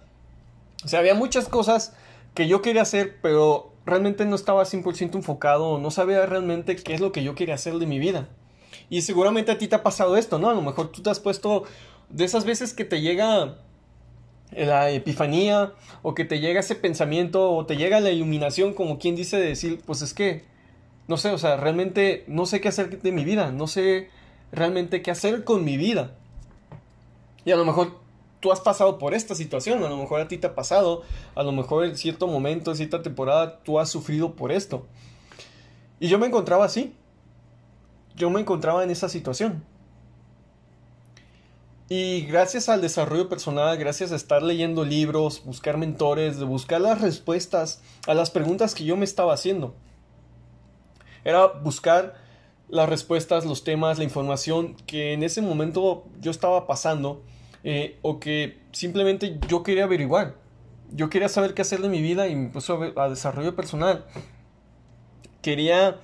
O 0.85 0.87
sea, 0.87 1.01
había 1.01 1.15
muchas 1.15 1.49
cosas 1.49 1.93
que 2.35 2.47
yo 2.47 2.63
quería 2.63 2.83
hacer, 2.83 3.17
pero 3.21 3.74
realmente 3.87 4.25
no 4.25 4.35
estaba 4.37 4.65
100% 4.65 5.15
enfocado, 5.15 5.79
no 5.79 5.91
sabía 5.91 6.25
realmente 6.27 6.77
qué 6.77 6.95
es 6.95 7.01
lo 7.01 7.13
que 7.13 7.23
yo 7.23 7.35
quería 7.35 7.55
hacer 7.55 7.75
de 7.75 7.87
mi 7.87 7.99
vida. 7.99 8.29
Y 8.91 9.03
seguramente 9.03 9.53
a 9.53 9.59
ti 9.59 9.69
te 9.69 9.77
ha 9.77 9.83
pasado 9.83 10.17
esto, 10.17 10.39
¿no? 10.39 10.51
A 10.51 10.55
lo 10.55 10.63
mejor 10.63 10.91
tú 10.91 11.03
te 11.03 11.11
has 11.11 11.21
puesto 11.21 11.65
de 12.09 12.25
esas 12.25 12.45
veces 12.45 12.75
que 12.75 12.85
te 12.85 13.01
llega 13.01 13.57
la 14.53 14.91
epifanía 14.91 15.73
o 16.03 16.15
que 16.15 16.25
te 16.25 16.41
llega 16.41 16.61
ese 16.61 16.75
pensamiento 16.75 17.53
o 17.53 17.67
te 17.67 17.77
llega 17.77 18.01
la 18.01 18.11
iluminación 18.11 18.75
como 18.75 18.99
quien 18.99 19.17
dice 19.17 19.37
de 19.37 19.49
decir, 19.49 19.81
pues 19.85 20.03
es 20.03 20.15
que, 20.15 20.45
no 21.09 21.17
sé, 21.17 21.31
o 21.31 21.39
sea, 21.39 21.57
realmente 21.57 22.25
no 22.27 22.47
sé 22.47 22.61
qué 22.61 22.69
hacer 22.69 23.03
de 23.03 23.13
mi 23.13 23.25
vida, 23.25 23.51
no 23.51 23.67
sé 23.67 24.11
realmente 24.53 25.03
qué 25.03 25.11
hacer 25.11 25.45
con 25.45 25.65
mi 25.65 25.77
vida. 25.77 26.13
Y 27.45 27.51
a 27.51 27.57
lo 27.57 27.65
mejor 27.65 28.04
tú 28.45 28.53
has 28.53 28.61
pasado 28.61 28.99
por 28.99 29.15
esta 29.15 29.35
situación, 29.35 29.83
a 29.85 29.89
lo 29.89 29.97
mejor 29.97 30.21
a 30.21 30.29
ti 30.29 30.37
te 30.37 30.47
ha 30.47 30.55
pasado, 30.55 31.01
a 31.35 31.43
lo 31.43 31.51
mejor 31.51 31.87
en 31.87 31.97
cierto 31.97 32.27
momento, 32.27 32.73
en 32.73 32.77
cierta 32.77 33.01
temporada, 33.01 33.61
tú 33.61 33.81
has 33.81 33.89
sufrido 33.89 34.37
por 34.37 34.53
esto. 34.53 34.85
Y 35.99 36.09
yo 36.09 36.19
me 36.19 36.27
encontraba 36.27 36.67
así. 36.67 36.95
Yo 38.17 38.29
me 38.29 38.41
encontraba 38.41 38.85
en 38.85 38.91
esa 38.91 39.09
situación. 39.09 39.65
Y 41.89 42.27
gracias 42.27 42.69
al 42.69 42.83
desarrollo 42.83 43.31
personal, 43.31 43.79
gracias 43.79 44.13
a 44.13 44.17
estar 44.17 44.43
leyendo 44.43 44.85
libros, 44.85 45.43
buscar 45.47 45.79
mentores, 45.79 46.39
de 46.39 46.45
buscar 46.45 46.83
las 46.83 47.01
respuestas 47.01 47.81
a 48.07 48.13
las 48.13 48.31
preguntas 48.31 48.75
que 48.75 48.85
yo 48.85 48.99
me 48.99 49.07
estaba 49.07 49.33
haciendo. 49.33 49.75
Era 51.25 51.47
buscar 51.47 52.13
las 52.69 52.91
respuestas, 52.91 53.47
los 53.47 53.65
temas, 53.65 53.97
la 53.97 54.05
información 54.05 54.77
que 54.87 55.15
en 55.15 55.23
ese 55.23 55.41
momento 55.41 56.05
yo 56.21 56.31
estaba 56.31 56.67
pasando 56.67 57.23
eh, 57.65 57.99
o 58.03 58.21
que 58.21 58.59
simplemente 58.73 59.39
yo 59.49 59.63
quería 59.63 59.85
averiguar. 59.85 60.35
Yo 60.91 61.09
quería 61.09 61.31
saber 61.31 61.55
qué 61.55 61.63
hacer 61.63 61.81
de 61.81 61.89
mi 61.89 62.03
vida 62.03 62.29
y 62.29 62.37
me 62.37 62.51
puse 62.51 62.73
a, 62.95 63.09
desarrollo 63.09 63.57
personal. 63.57 64.05
Quería 65.41 65.97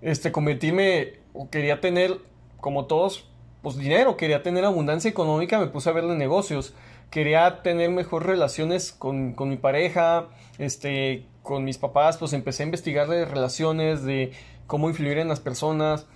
este, 0.00 0.30
convertirme 0.30 1.14
o 1.32 1.50
quería 1.50 1.80
tener, 1.80 2.18
como 2.60 2.86
todos, 2.86 3.28
pues 3.62 3.76
dinero, 3.76 4.16
quería 4.16 4.44
tener 4.44 4.64
abundancia 4.64 5.10
económica, 5.10 5.58
me 5.58 5.66
puse 5.66 5.90
a 5.90 5.92
ver 5.92 6.06
de 6.06 6.14
negocios. 6.14 6.72
Quería 7.10 7.62
tener 7.62 7.90
mejores 7.90 8.26
relaciones 8.26 8.92
con, 8.92 9.32
con 9.32 9.48
mi 9.48 9.56
pareja, 9.56 10.28
este, 10.58 11.26
con 11.42 11.64
mis 11.64 11.78
papás, 11.78 12.16
pues 12.16 12.32
empecé 12.32 12.62
a 12.62 12.66
investigar 12.66 13.08
de 13.08 13.24
relaciones, 13.24 14.04
de 14.04 14.32
cómo 14.68 14.88
influir 14.88 15.18
en 15.18 15.28
las 15.28 15.40
personas. 15.40 16.06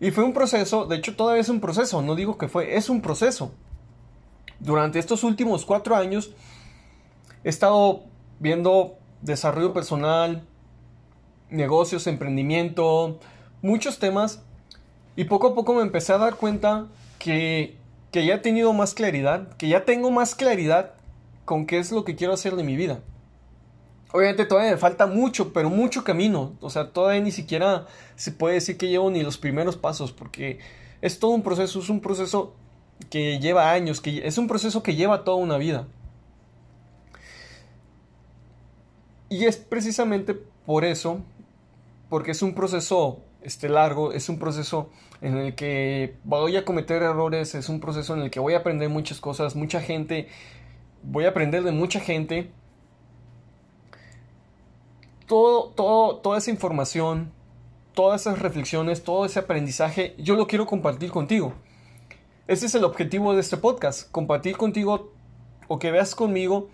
Y 0.00 0.12
fue 0.12 0.24
un 0.24 0.32
proceso, 0.32 0.86
de 0.86 0.96
hecho 0.96 1.14
todavía 1.14 1.42
es 1.42 1.48
un 1.50 1.60
proceso, 1.60 2.00
no 2.00 2.14
digo 2.14 2.38
que 2.38 2.48
fue, 2.48 2.76
es 2.76 2.88
un 2.88 3.02
proceso. 3.02 3.52
Durante 4.60 4.98
estos 4.98 5.24
últimos 5.24 5.64
cuatro 5.64 5.96
años 5.96 6.30
he 7.44 7.48
estado 7.48 8.04
viendo 8.40 8.96
desarrollo 9.22 9.72
personal, 9.72 10.44
negocios, 11.50 12.06
emprendimiento, 12.06 13.18
muchos 13.62 13.98
temas 13.98 14.42
y 15.16 15.24
poco 15.24 15.48
a 15.48 15.54
poco 15.54 15.74
me 15.74 15.82
empecé 15.82 16.12
a 16.12 16.18
dar 16.18 16.36
cuenta 16.36 16.86
que, 17.18 17.76
que 18.10 18.26
ya 18.26 18.36
he 18.36 18.38
tenido 18.38 18.72
más 18.72 18.94
claridad, 18.94 19.56
que 19.56 19.68
ya 19.68 19.84
tengo 19.84 20.10
más 20.10 20.34
claridad 20.34 20.94
con 21.44 21.66
qué 21.66 21.78
es 21.78 21.92
lo 21.92 22.04
que 22.04 22.14
quiero 22.14 22.34
hacer 22.34 22.56
de 22.56 22.64
mi 22.64 22.76
vida. 22.76 23.00
Obviamente 24.12 24.46
todavía 24.46 24.70
me 24.70 24.78
falta 24.78 25.06
mucho, 25.06 25.52
pero 25.52 25.70
mucho 25.70 26.02
camino. 26.02 26.52
O 26.60 26.70
sea, 26.70 26.92
todavía 26.92 27.20
ni 27.20 27.30
siquiera 27.30 27.86
se 28.16 28.32
puede 28.32 28.54
decir 28.54 28.78
que 28.78 28.88
llevo 28.88 29.10
ni 29.10 29.22
los 29.22 29.38
primeros 29.38 29.76
pasos, 29.76 30.12
porque 30.12 30.58
es 31.02 31.18
todo 31.18 31.32
un 31.32 31.42
proceso, 31.42 31.80
es 31.80 31.88
un 31.88 32.00
proceso 32.00 32.54
que 33.10 33.38
lleva 33.38 33.72
años, 33.72 34.00
que 34.00 34.26
es 34.26 34.38
un 34.38 34.48
proceso 34.48 34.82
que 34.82 34.94
lleva 34.94 35.24
toda 35.24 35.36
una 35.38 35.56
vida. 35.56 35.86
Y 39.28 39.44
es 39.44 39.56
precisamente 39.56 40.34
por 40.66 40.84
eso, 40.84 41.20
porque 42.08 42.30
es 42.30 42.42
un 42.42 42.54
proceso 42.54 43.20
este, 43.42 43.68
largo, 43.68 44.12
es 44.12 44.28
un 44.28 44.38
proceso 44.38 44.90
en 45.20 45.36
el 45.36 45.54
que 45.54 46.16
voy 46.24 46.56
a 46.56 46.64
cometer 46.64 47.02
errores, 47.02 47.54
es 47.54 47.68
un 47.68 47.80
proceso 47.80 48.14
en 48.14 48.22
el 48.22 48.30
que 48.30 48.40
voy 48.40 48.54
a 48.54 48.58
aprender 48.58 48.88
muchas 48.88 49.20
cosas, 49.20 49.54
mucha 49.56 49.80
gente, 49.80 50.28
voy 51.02 51.24
a 51.24 51.30
aprender 51.30 51.62
de 51.62 51.72
mucha 51.72 52.00
gente. 52.00 52.50
Todo, 55.26 55.70
todo, 55.70 56.16
toda 56.16 56.38
esa 56.38 56.50
información, 56.50 57.30
todas 57.94 58.22
esas 58.22 58.38
reflexiones, 58.38 59.02
todo 59.04 59.26
ese 59.26 59.40
aprendizaje, 59.40 60.14
yo 60.18 60.36
lo 60.36 60.46
quiero 60.46 60.64
compartir 60.64 61.10
contigo. 61.10 61.52
Ese 62.48 62.64
es 62.64 62.74
el 62.74 62.84
objetivo 62.84 63.34
de 63.34 63.40
este 63.40 63.58
podcast, 63.58 64.10
compartir 64.10 64.56
contigo 64.56 65.12
o 65.68 65.78
que 65.78 65.90
veas 65.90 66.14
conmigo 66.14 66.70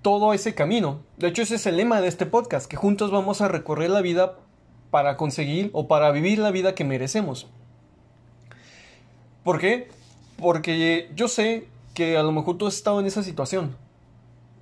todo 0.00 0.32
ese 0.32 0.54
camino. 0.54 1.00
De 1.16 1.26
hecho, 1.26 1.42
ese 1.42 1.56
es 1.56 1.66
el 1.66 1.76
lema 1.76 2.00
de 2.00 2.06
este 2.06 2.24
podcast, 2.24 2.70
que 2.70 2.76
juntos 2.76 3.10
vamos 3.10 3.40
a 3.40 3.48
recorrer 3.48 3.90
la 3.90 4.00
vida 4.00 4.36
para 4.92 5.16
conseguir 5.16 5.70
o 5.72 5.88
para 5.88 6.12
vivir 6.12 6.38
la 6.38 6.52
vida 6.52 6.76
que 6.76 6.84
merecemos. 6.84 7.48
¿Por 9.42 9.58
qué? 9.58 9.88
Porque 10.36 11.10
yo 11.16 11.26
sé 11.26 11.66
que 11.94 12.16
a 12.16 12.22
lo 12.22 12.30
mejor 12.30 12.56
tú 12.56 12.68
has 12.68 12.76
estado 12.76 13.00
en 13.00 13.06
esa 13.06 13.24
situación, 13.24 13.76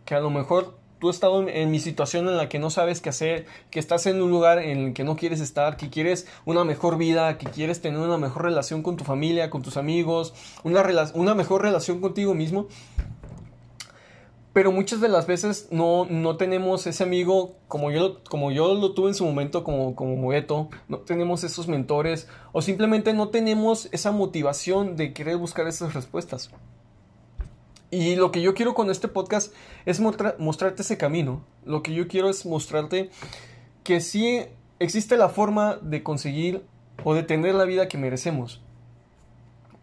que 0.06 0.14
a 0.14 0.20
lo 0.20 0.30
mejor 0.30 0.78
tú 1.06 1.10
has 1.10 1.16
estado 1.16 1.48
en, 1.48 1.70
mi 1.70 1.78
situación 1.78 2.26
en 2.26 2.36
la 2.36 2.48
que 2.48 2.58
no 2.58 2.68
sabes 2.68 3.00
qué 3.00 3.10
hacer, 3.10 3.46
que 3.70 3.78
estás 3.78 4.06
en 4.06 4.20
un 4.20 4.28
lugar 4.28 4.58
en 4.58 4.78
el 4.86 4.92
que 4.92 5.04
no 5.04 5.14
quieres 5.14 5.40
estar, 5.40 5.76
que 5.76 5.88
quieres 5.88 6.26
una 6.44 6.64
mejor 6.64 6.98
vida, 6.98 7.38
que 7.38 7.46
quieres 7.46 7.80
tener 7.80 8.00
una 8.00 8.18
mejor 8.18 8.42
relación 8.42 8.82
con 8.82 8.96
tu 8.96 9.04
familia, 9.04 9.48
con 9.48 9.62
tus 9.62 9.76
amigos, 9.76 10.34
una, 10.64 10.84
una 11.14 11.36
mejor 11.36 11.62
relación 11.62 12.00
contigo 12.00 12.34
mismo. 12.34 12.66
pero 14.52 14.72
muchas 14.72 15.00
de 15.00 15.08
las 15.08 15.28
veces 15.28 15.68
no, 15.70 16.06
no 16.06 16.36
tenemos 16.36 16.88
ese 16.88 17.04
amigo 17.04 17.54
como 17.68 17.92
yo, 17.92 18.24
como 18.24 18.50
yo 18.50 18.74
lo 18.74 18.92
tuve 18.92 19.10
en 19.10 19.14
su 19.14 19.24
momento 19.24 19.62
como, 19.62 19.94
como 19.94 20.26
Beto, 20.26 20.70
no 20.88 20.98
tenemos 20.98 21.44
esos 21.44 21.68
mentores 21.68 22.26
o 22.50 22.62
simplemente 22.62 23.12
no 23.14 23.28
tenemos 23.28 23.88
esa 23.92 24.10
motivación 24.10 24.96
de 24.96 25.12
querer 25.12 25.36
buscar 25.36 25.68
esas 25.68 25.94
respuestas. 25.94 26.50
Y 27.90 28.16
lo 28.16 28.32
que 28.32 28.42
yo 28.42 28.54
quiero 28.54 28.74
con 28.74 28.90
este 28.90 29.08
podcast 29.08 29.52
es 29.84 30.00
mostrarte 30.00 30.82
ese 30.82 30.98
camino. 30.98 31.44
Lo 31.64 31.82
que 31.82 31.94
yo 31.94 32.08
quiero 32.08 32.28
es 32.28 32.44
mostrarte 32.44 33.10
que 33.84 34.00
sí 34.00 34.40
existe 34.78 35.16
la 35.16 35.28
forma 35.28 35.76
de 35.76 36.02
conseguir 36.02 36.64
o 37.04 37.14
de 37.14 37.22
tener 37.22 37.54
la 37.54 37.64
vida 37.64 37.88
que 37.88 37.98
merecemos. 37.98 38.60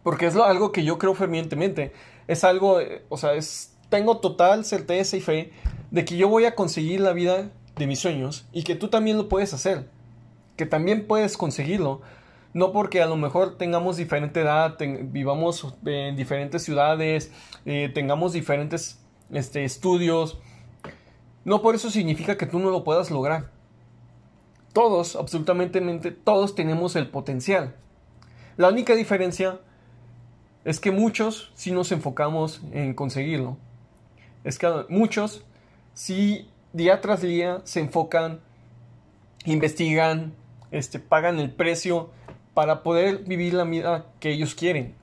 Porque 0.02 0.26
es 0.26 0.36
algo 0.36 0.72
que 0.72 0.84
yo 0.84 0.98
creo 0.98 1.14
fervientemente. 1.14 1.92
Es 2.28 2.44
algo, 2.44 2.80
eh, 2.80 3.04
o 3.08 3.16
sea, 3.16 3.34
es 3.34 3.74
tengo 3.88 4.18
total 4.18 4.64
certeza 4.64 5.16
y 5.16 5.20
fe 5.20 5.52
de 5.90 6.04
que 6.04 6.16
yo 6.16 6.28
voy 6.28 6.46
a 6.46 6.54
conseguir 6.54 7.00
la 7.00 7.12
vida 7.12 7.50
de 7.76 7.86
mis 7.86 8.00
sueños 8.00 8.46
y 8.52 8.64
que 8.64 8.74
tú 8.74 8.88
también 8.88 9.16
lo 9.16 9.28
puedes 9.28 9.54
hacer, 9.54 9.88
que 10.56 10.66
también 10.66 11.06
puedes 11.06 11.36
conseguirlo. 11.36 12.02
No 12.54 12.72
porque 12.72 13.02
a 13.02 13.06
lo 13.06 13.16
mejor 13.16 13.58
tengamos 13.58 13.98
diferente 13.98 14.40
edad, 14.40 14.78
vivamos 14.78 15.76
en 15.84 16.16
diferentes 16.16 16.62
ciudades, 16.62 17.30
eh, 17.66 17.90
tengamos 17.92 18.32
diferentes 18.32 19.04
este, 19.30 19.64
estudios. 19.64 20.38
No 21.44 21.60
por 21.60 21.74
eso 21.74 21.90
significa 21.90 22.38
que 22.38 22.46
tú 22.46 22.58
no 22.58 22.70
lo 22.70 22.84
puedas 22.84 23.10
lograr. 23.10 23.50
Todos, 24.72 25.14
absolutamente 25.16 25.80
todos 26.10 26.54
tenemos 26.54 26.96
el 26.96 27.08
potencial. 27.08 27.74
La 28.56 28.68
única 28.68 28.94
diferencia 28.94 29.60
es 30.64 30.80
que 30.80 30.90
muchos 30.90 31.52
sí 31.54 31.72
nos 31.72 31.92
enfocamos 31.92 32.62
en 32.72 32.94
conseguirlo 32.94 33.58
es 34.44 34.58
que 34.58 34.68
muchos 34.88 35.42
si 35.94 36.48
día 36.72 37.00
tras 37.00 37.22
día 37.22 37.62
se 37.64 37.80
enfocan, 37.80 38.40
investigan, 39.46 40.34
este, 40.70 40.98
pagan 40.98 41.38
el 41.38 41.50
precio 41.50 42.10
para 42.54 42.82
poder 42.82 43.24
vivir 43.24 43.54
la 43.54 43.64
vida 43.64 44.06
que 44.20 44.32
ellos 44.32 44.54
quieren. 44.54 44.94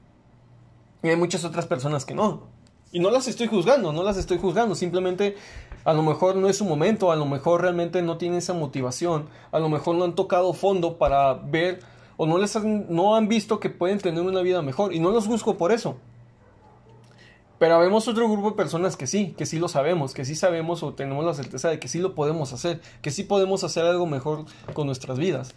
Y 1.03 1.09
hay 1.09 1.15
muchas 1.15 1.45
otras 1.45 1.67
personas 1.67 2.05
que 2.05 2.15
no. 2.15 2.47
Y 2.91 2.99
no 2.99 3.09
las 3.09 3.27
estoy 3.27 3.47
juzgando, 3.47 3.93
no 3.93 4.03
las 4.03 4.17
estoy 4.17 4.37
juzgando. 4.37 4.75
Simplemente 4.75 5.35
a 5.85 5.93
lo 5.93 6.03
mejor 6.03 6.35
no 6.35 6.49
es 6.49 6.57
su 6.57 6.65
momento, 6.65 7.11
a 7.11 7.15
lo 7.15 7.25
mejor 7.25 7.61
realmente 7.61 8.01
no 8.01 8.17
tienen 8.17 8.39
esa 8.39 8.53
motivación, 8.53 9.29
a 9.51 9.59
lo 9.59 9.69
mejor 9.69 9.95
no 9.95 10.03
han 10.03 10.15
tocado 10.15 10.53
fondo 10.53 10.97
para 10.97 11.33
ver 11.33 11.79
o 12.17 12.25
no, 12.25 12.37
les 12.37 12.55
no 12.63 13.15
han 13.15 13.27
visto 13.27 13.59
que 13.59 13.69
pueden 13.69 13.99
tener 13.99 14.21
una 14.21 14.41
vida 14.41 14.61
mejor. 14.61 14.93
Y 14.93 14.99
no 14.99 15.11
los 15.11 15.27
juzgo 15.27 15.57
por 15.57 15.71
eso. 15.71 15.97
Pero 17.57 17.79
vemos 17.79 18.07
otro 18.07 18.27
grupo 18.27 18.51
de 18.51 18.55
personas 18.55 18.97
que 18.97 19.05
sí, 19.05 19.35
que 19.37 19.45
sí 19.45 19.59
lo 19.59 19.67
sabemos, 19.67 20.13
que 20.13 20.25
sí 20.25 20.35
sabemos 20.35 20.81
o 20.81 20.93
tenemos 20.93 21.23
la 21.23 21.33
certeza 21.33 21.69
de 21.69 21.79
que 21.79 21.87
sí 21.87 21.99
lo 21.99 22.15
podemos 22.15 22.53
hacer, 22.53 22.81
que 23.03 23.11
sí 23.11 23.23
podemos 23.23 23.63
hacer 23.63 23.85
algo 23.85 24.07
mejor 24.07 24.45
con 24.73 24.87
nuestras 24.87 25.19
vidas. 25.19 25.53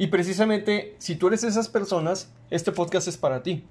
Y 0.00 0.06
precisamente, 0.06 0.96
si 0.96 1.14
tú 1.14 1.26
eres 1.28 1.44
esas 1.44 1.68
personas, 1.68 2.32
este 2.48 2.72
podcast 2.72 3.06
es 3.06 3.18
para 3.18 3.42
ti. 3.42 3.64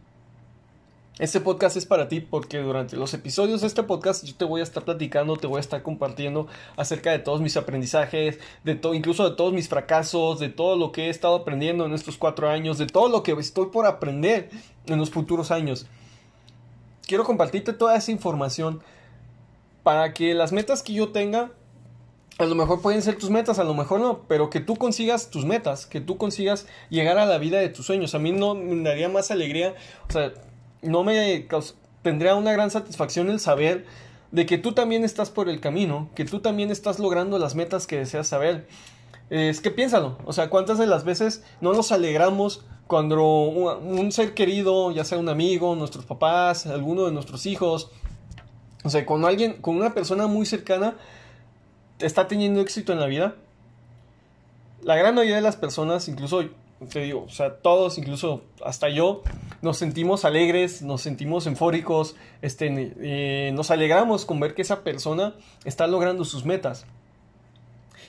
Este 1.18 1.42
podcast 1.42 1.76
es 1.76 1.88
para 1.88 2.08
ti 2.08 2.20
porque 2.20 2.60
durante 2.60 2.96
los 2.96 3.14
episodios 3.16 3.62
de 3.62 3.68
este 3.68 3.82
podcast 3.82 4.24
yo 4.24 4.36
te 4.36 4.46
voy 4.46 4.62
a 4.62 4.64
estar 4.64 4.86
platicando, 4.86 5.38
te 5.38 5.48
voy 5.48 5.58
a 5.58 5.60
estar 5.60 5.82
compartiendo 5.82 6.48
acerca 6.78 7.12
de 7.12 7.20
todos 7.20 7.42
mis 7.42 7.58
aprendizajes, 7.58 8.40
de 8.64 8.76
todo, 8.76 8.94
incluso 8.94 9.28
de 9.28 9.36
todos 9.36 9.54
mis 9.54 9.68
fracasos, 9.68 10.40
de 10.40 10.50
todo 10.50 10.78
lo 10.78 10.92
que 10.92 11.08
he 11.08 11.10
estado 11.10 11.36
aprendiendo 11.36 11.86
en 11.86 11.94
estos 11.94 12.16
cuatro 12.16 12.48
años, 12.48 12.78
de 12.78 12.86
todo 12.86 13.10
lo 13.10 13.24
que 13.24 13.32
estoy 13.32 13.66
por 13.66 13.88
aprender 13.88 14.52
en 14.86 15.00
los 15.00 15.10
futuros 15.10 15.50
años 15.50 15.88
quiero 17.10 17.24
compartirte 17.24 17.74
toda 17.74 17.96
esa 17.96 18.12
información 18.12 18.82
para 19.82 20.14
que 20.14 20.36
las 20.36 20.52
metas 20.52 20.84
que 20.84 20.94
yo 20.94 21.10
tenga, 21.10 21.50
a 22.40 22.46
lo 22.46 22.56
mejor 22.56 22.82
pueden 22.82 23.02
ser 23.02 23.18
tus 23.18 23.30
metas, 23.30 23.60
a 23.60 23.66
lo 23.66 23.74
mejor 23.74 24.00
no, 24.00 24.22
pero 24.30 24.50
que 24.50 24.62
tú 24.62 24.78
consigas 24.78 25.30
tus 25.30 25.44
metas, 25.44 25.86
que 25.86 26.00
tú 26.00 26.18
consigas 26.18 26.68
llegar 26.90 27.18
a 27.18 27.26
la 27.26 27.38
vida 27.38 27.60
de 27.60 27.68
tus 27.68 27.86
sueños. 27.86 28.16
A 28.16 28.20
mí 28.20 28.32
no 28.32 28.56
me 28.56 28.82
daría 28.82 29.10
más 29.10 29.30
alegría, 29.30 29.76
o 30.08 30.14
sea, 30.14 30.32
no 30.82 31.04
me 31.04 31.46
tendría 32.02 32.36
una 32.36 32.54
gran 32.54 32.72
satisfacción 32.72 33.30
el 33.30 33.42
saber 33.42 33.86
de 34.32 34.46
que 34.46 34.58
tú 34.58 34.72
también 34.72 35.04
estás 35.04 35.30
por 35.30 35.50
el 35.50 35.60
camino, 35.60 36.10
que 36.16 36.24
tú 36.24 36.40
también 36.40 36.72
estás 36.72 36.98
logrando 36.98 37.38
las 37.40 37.56
metas 37.56 37.88
que 37.88 37.98
deseas 37.98 38.30
saber. 38.30 38.68
Es 39.30 39.60
que 39.60 39.70
piénsalo, 39.70 40.18
o 40.26 40.32
sea, 40.32 40.50
cuántas 40.50 40.78
de 40.78 40.88
las 40.88 41.04
veces 41.04 41.44
no 41.60 41.74
nos 41.74 41.92
alegramos 41.92 42.66
cuando 42.88 43.22
un, 43.22 44.12
ser 44.14 44.34
querido, 44.34 44.92
ya 44.92 45.04
sea 45.04 45.18
un 45.18 45.28
amigo, 45.28 45.76
nuestros 45.76 46.06
papás, 46.06 46.66
alguno 46.68 47.06
de 47.06 47.12
nuestros 47.12 47.46
hijos, 47.46 47.92
o 48.84 48.90
sea, 48.90 49.06
cuando 49.06 49.28
alguien, 49.28 49.62
con 49.62 49.76
una 49.76 49.94
persona 49.94 50.26
muy 50.28 50.46
cercana, 50.46 50.96
está 52.00 52.28
teniendo 52.28 52.62
éxito 52.62 52.94
en 52.94 53.00
la 53.00 53.08
vida, 53.08 53.36
la 54.82 54.96
gran 54.96 55.16
mayoría 55.16 55.36
de 55.36 55.42
las 55.42 55.56
personas, 55.56 56.08
incluso 56.08 56.44
te 56.88 57.02
digo, 57.02 57.26
o 57.28 57.30
sea, 57.30 57.58
todos, 57.58 57.98
incluso 57.98 58.44
hasta 58.64 58.90
yo, 58.90 59.24
nos 59.62 59.78
sentimos 59.78 60.24
alegres, 60.24 60.82
nos 60.82 61.02
sentimos 61.02 61.46
eufóricos, 61.46 62.16
este, 62.42 62.94
eh, 63.02 63.52
nos 63.54 63.70
alegramos 63.72 64.26
con 64.26 64.40
ver 64.40 64.54
que 64.54 64.62
esa 64.62 64.84
persona 64.84 65.36
está 65.66 65.88
logrando 65.88 66.24
sus 66.24 66.46
metas. 66.46 66.86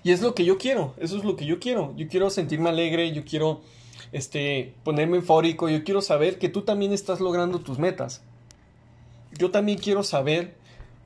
Y 0.04 0.12
es 0.12 0.22
lo 0.22 0.34
que 0.34 0.44
yo 0.44 0.56
quiero, 0.56 0.94
eso 0.98 1.16
es 1.16 1.24
lo 1.24 1.36
que 1.36 1.44
yo 1.44 1.58
quiero. 1.58 1.94
Yo 1.96 2.08
quiero 2.08 2.30
sentirme 2.30 2.70
alegre, 2.70 3.12
yo 3.12 3.24
quiero 3.24 3.60
este, 4.12 4.72
ponerme 4.84 5.16
eufórico, 5.16 5.68
yo 5.68 5.82
quiero 5.82 6.00
saber 6.00 6.38
que 6.38 6.48
tú 6.48 6.62
también 6.62 6.92
estás 6.92 7.20
logrando 7.20 7.58
tus 7.58 7.78
metas. 7.78 8.22
Yo 9.36 9.50
también 9.50 9.78
quiero 9.78 10.02
saber 10.04 10.56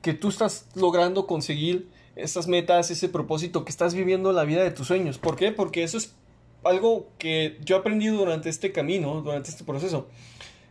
que 0.01 0.13
tú 0.13 0.29
estás 0.29 0.67
logrando 0.75 1.25
conseguir 1.25 1.89
esas 2.15 2.47
metas, 2.47 2.91
ese 2.91 3.09
propósito, 3.09 3.65
que 3.65 3.71
estás 3.71 3.93
viviendo 3.93 4.31
la 4.31 4.43
vida 4.43 4.63
de 4.63 4.71
tus 4.71 4.87
sueños. 4.87 5.17
¿Por 5.17 5.35
qué? 5.35 5.51
Porque 5.51 5.83
eso 5.83 5.97
es 5.97 6.15
algo 6.63 7.07
que 7.17 7.57
yo 7.63 7.75
he 7.75 7.79
aprendido 7.79 8.17
durante 8.17 8.49
este 8.49 8.71
camino, 8.71 9.21
durante 9.21 9.49
este 9.49 9.63
proceso. 9.63 10.07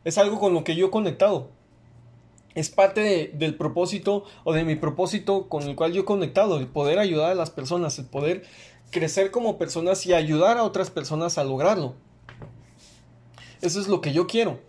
Es 0.05 0.19
algo 0.19 0.39
con 0.39 0.55
lo 0.55 0.65
que 0.65 0.77
yo 0.77 0.87
he 0.87 0.91
conectado. 0.91 1.49
Es 2.55 2.71
parte 2.71 3.33
del 3.35 3.57
propósito 3.57 4.25
o 4.45 4.53
de 4.53 4.65
mi 4.65 4.77
propósito 4.77 5.49
con 5.49 5.65
el 5.65 5.75
cual 5.75 5.93
yo 5.93 6.03
he 6.03 6.05
conectado, 6.05 6.59
el 6.59 6.69
poder 6.69 6.99
ayudar 6.99 7.33
a 7.33 7.35
las 7.35 7.51
personas, 7.51 7.99
el 7.99 8.07
poder 8.07 8.45
crecer 8.91 9.31
como 9.31 9.59
personas 9.59 10.07
y 10.07 10.13
ayudar 10.13 10.57
a 10.59 10.63
otras 10.63 10.91
personas 10.91 11.37
a 11.37 11.45
lograrlo. 11.45 11.95
Eso 13.61 13.81
es 13.81 13.89
lo 13.89 14.01
que 14.01 14.13
yo 14.13 14.27
quiero. 14.27 14.61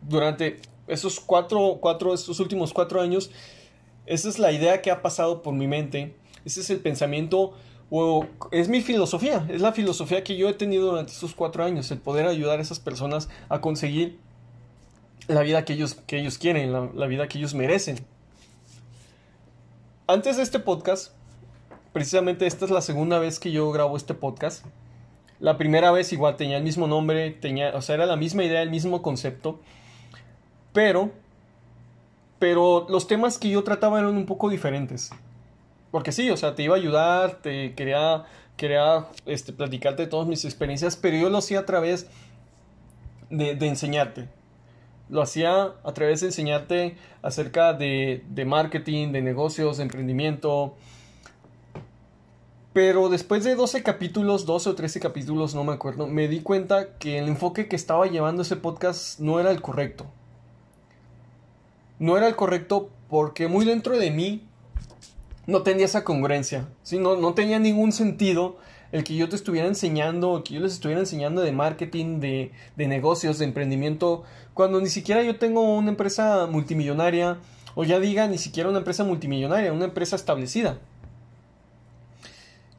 Durante 0.00 0.60
esos 0.86 1.20
cuatro, 1.20 1.78
cuatro, 1.80 2.14
estos 2.14 2.40
últimos 2.40 2.72
cuatro 2.72 3.00
años, 3.00 3.30
esa 4.08 4.28
es 4.28 4.38
la 4.38 4.52
idea 4.52 4.82
que 4.82 4.90
ha 4.90 5.02
pasado 5.02 5.42
por 5.42 5.54
mi 5.54 5.66
mente. 5.66 6.14
Ese 6.44 6.60
es 6.60 6.70
el 6.70 6.80
pensamiento, 6.80 7.52
o 7.90 8.26
es 8.50 8.68
mi 8.68 8.80
filosofía, 8.80 9.46
es 9.50 9.60
la 9.60 9.72
filosofía 9.72 10.24
que 10.24 10.36
yo 10.36 10.48
he 10.48 10.54
tenido 10.54 10.90
durante 10.90 11.12
estos 11.12 11.34
cuatro 11.34 11.64
años, 11.64 11.90
el 11.90 11.98
poder 11.98 12.26
ayudar 12.26 12.58
a 12.58 12.62
esas 12.62 12.80
personas 12.80 13.28
a 13.48 13.60
conseguir 13.60 14.18
la 15.26 15.42
vida 15.42 15.64
que 15.64 15.74
ellos, 15.74 15.94
que 15.94 16.18
ellos 16.18 16.38
quieren, 16.38 16.72
la, 16.72 16.90
la 16.94 17.06
vida 17.06 17.28
que 17.28 17.38
ellos 17.38 17.54
merecen. 17.54 17.98
Antes 20.06 20.38
de 20.38 20.42
este 20.42 20.58
podcast, 20.58 21.12
precisamente 21.92 22.46
esta 22.46 22.64
es 22.64 22.70
la 22.70 22.80
segunda 22.80 23.18
vez 23.18 23.38
que 23.38 23.52
yo 23.52 23.70
grabo 23.72 23.96
este 23.96 24.14
podcast. 24.14 24.64
La 25.40 25.58
primera 25.58 25.90
vez 25.90 26.12
igual 26.12 26.36
tenía 26.36 26.56
el 26.56 26.64
mismo 26.64 26.86
nombre, 26.86 27.30
tenía, 27.30 27.74
o 27.74 27.82
sea, 27.82 27.94
era 27.94 28.06
la 28.06 28.16
misma 28.16 28.44
idea, 28.44 28.62
el 28.62 28.70
mismo 28.70 29.02
concepto. 29.02 29.60
Pero, 30.72 31.10
pero 32.38 32.86
los 32.88 33.06
temas 33.06 33.38
que 33.38 33.50
yo 33.50 33.64
trataba 33.64 33.98
eran 33.98 34.16
un 34.16 34.26
poco 34.26 34.48
diferentes. 34.48 35.10
Porque 35.90 36.12
sí, 36.12 36.30
o 36.30 36.36
sea, 36.36 36.54
te 36.54 36.62
iba 36.62 36.74
a 36.74 36.78
ayudar, 36.78 37.40
te 37.42 37.74
quería, 37.74 38.24
quería 38.56 39.06
este, 39.26 39.52
platicarte 39.52 40.02
de 40.02 40.08
todas 40.08 40.28
mis 40.28 40.44
experiencias, 40.44 40.96
pero 40.96 41.16
yo 41.16 41.30
lo 41.30 41.38
hacía 41.38 41.60
a 41.60 41.66
través 41.66 42.08
de, 43.30 43.54
de 43.54 43.66
enseñarte. 43.66 44.28
Lo 45.08 45.22
hacía 45.22 45.72
a 45.82 45.92
través 45.94 46.20
de 46.20 46.26
enseñarte 46.26 46.96
acerca 47.22 47.72
de, 47.72 48.22
de 48.28 48.44
marketing, 48.44 49.12
de 49.12 49.22
negocios, 49.22 49.78
de 49.78 49.84
emprendimiento, 49.84 50.76
pero 52.78 53.08
después 53.08 53.42
de 53.42 53.56
12 53.56 53.82
capítulos, 53.82 54.46
12 54.46 54.70
o 54.70 54.74
13 54.74 55.00
capítulos, 55.00 55.54
no 55.54 55.64
me 55.64 55.72
acuerdo, 55.72 56.06
me 56.06 56.28
di 56.28 56.42
cuenta 56.42 56.96
que 56.98 57.18
el 57.18 57.26
enfoque 57.26 57.66
que 57.66 57.74
estaba 57.74 58.06
llevando 58.06 58.42
ese 58.42 58.54
podcast 58.56 59.18
no 59.18 59.40
era 59.40 59.50
el 59.50 59.62
correcto. 59.62 60.06
No 61.98 62.16
era 62.16 62.28
el 62.28 62.36
correcto 62.36 62.90
porque 63.08 63.48
muy 63.48 63.64
dentro 63.64 63.98
de 63.98 64.10
mí 64.10 64.42
no 65.46 65.62
tenía 65.62 65.86
esa 65.86 66.04
congruencia. 66.04 66.68
¿sí? 66.82 66.98
No, 66.98 67.34
tenía 67.34 67.58
ningún 67.58 67.92
sentido 67.92 68.56
el 68.92 69.04
que 69.04 69.16
yo 69.16 69.28
te 69.28 69.36
estuviera 69.36 69.66
enseñando, 69.66 70.42
que 70.44 70.54
yo 70.54 70.60
les 70.60 70.74
estuviera 70.74 71.00
enseñando 71.00 71.42
de 71.42 71.52
marketing, 71.52 72.20
de, 72.20 72.52
de 72.76 72.86
negocios, 72.86 73.38
de 73.38 73.46
emprendimiento, 73.46 74.24
cuando 74.54 74.80
ni 74.80 74.88
siquiera 74.88 75.22
yo 75.22 75.36
tengo 75.38 75.62
una 75.76 75.90
empresa 75.90 76.46
multimillonaria, 76.46 77.38
o 77.74 77.84
ya 77.84 78.00
diga 78.00 78.26
ni 78.26 78.38
siquiera 78.38 78.68
una 78.68 78.78
empresa 78.78 79.04
multimillonaria, 79.04 79.72
una 79.72 79.84
empresa 79.84 80.16
establecida. 80.16 80.78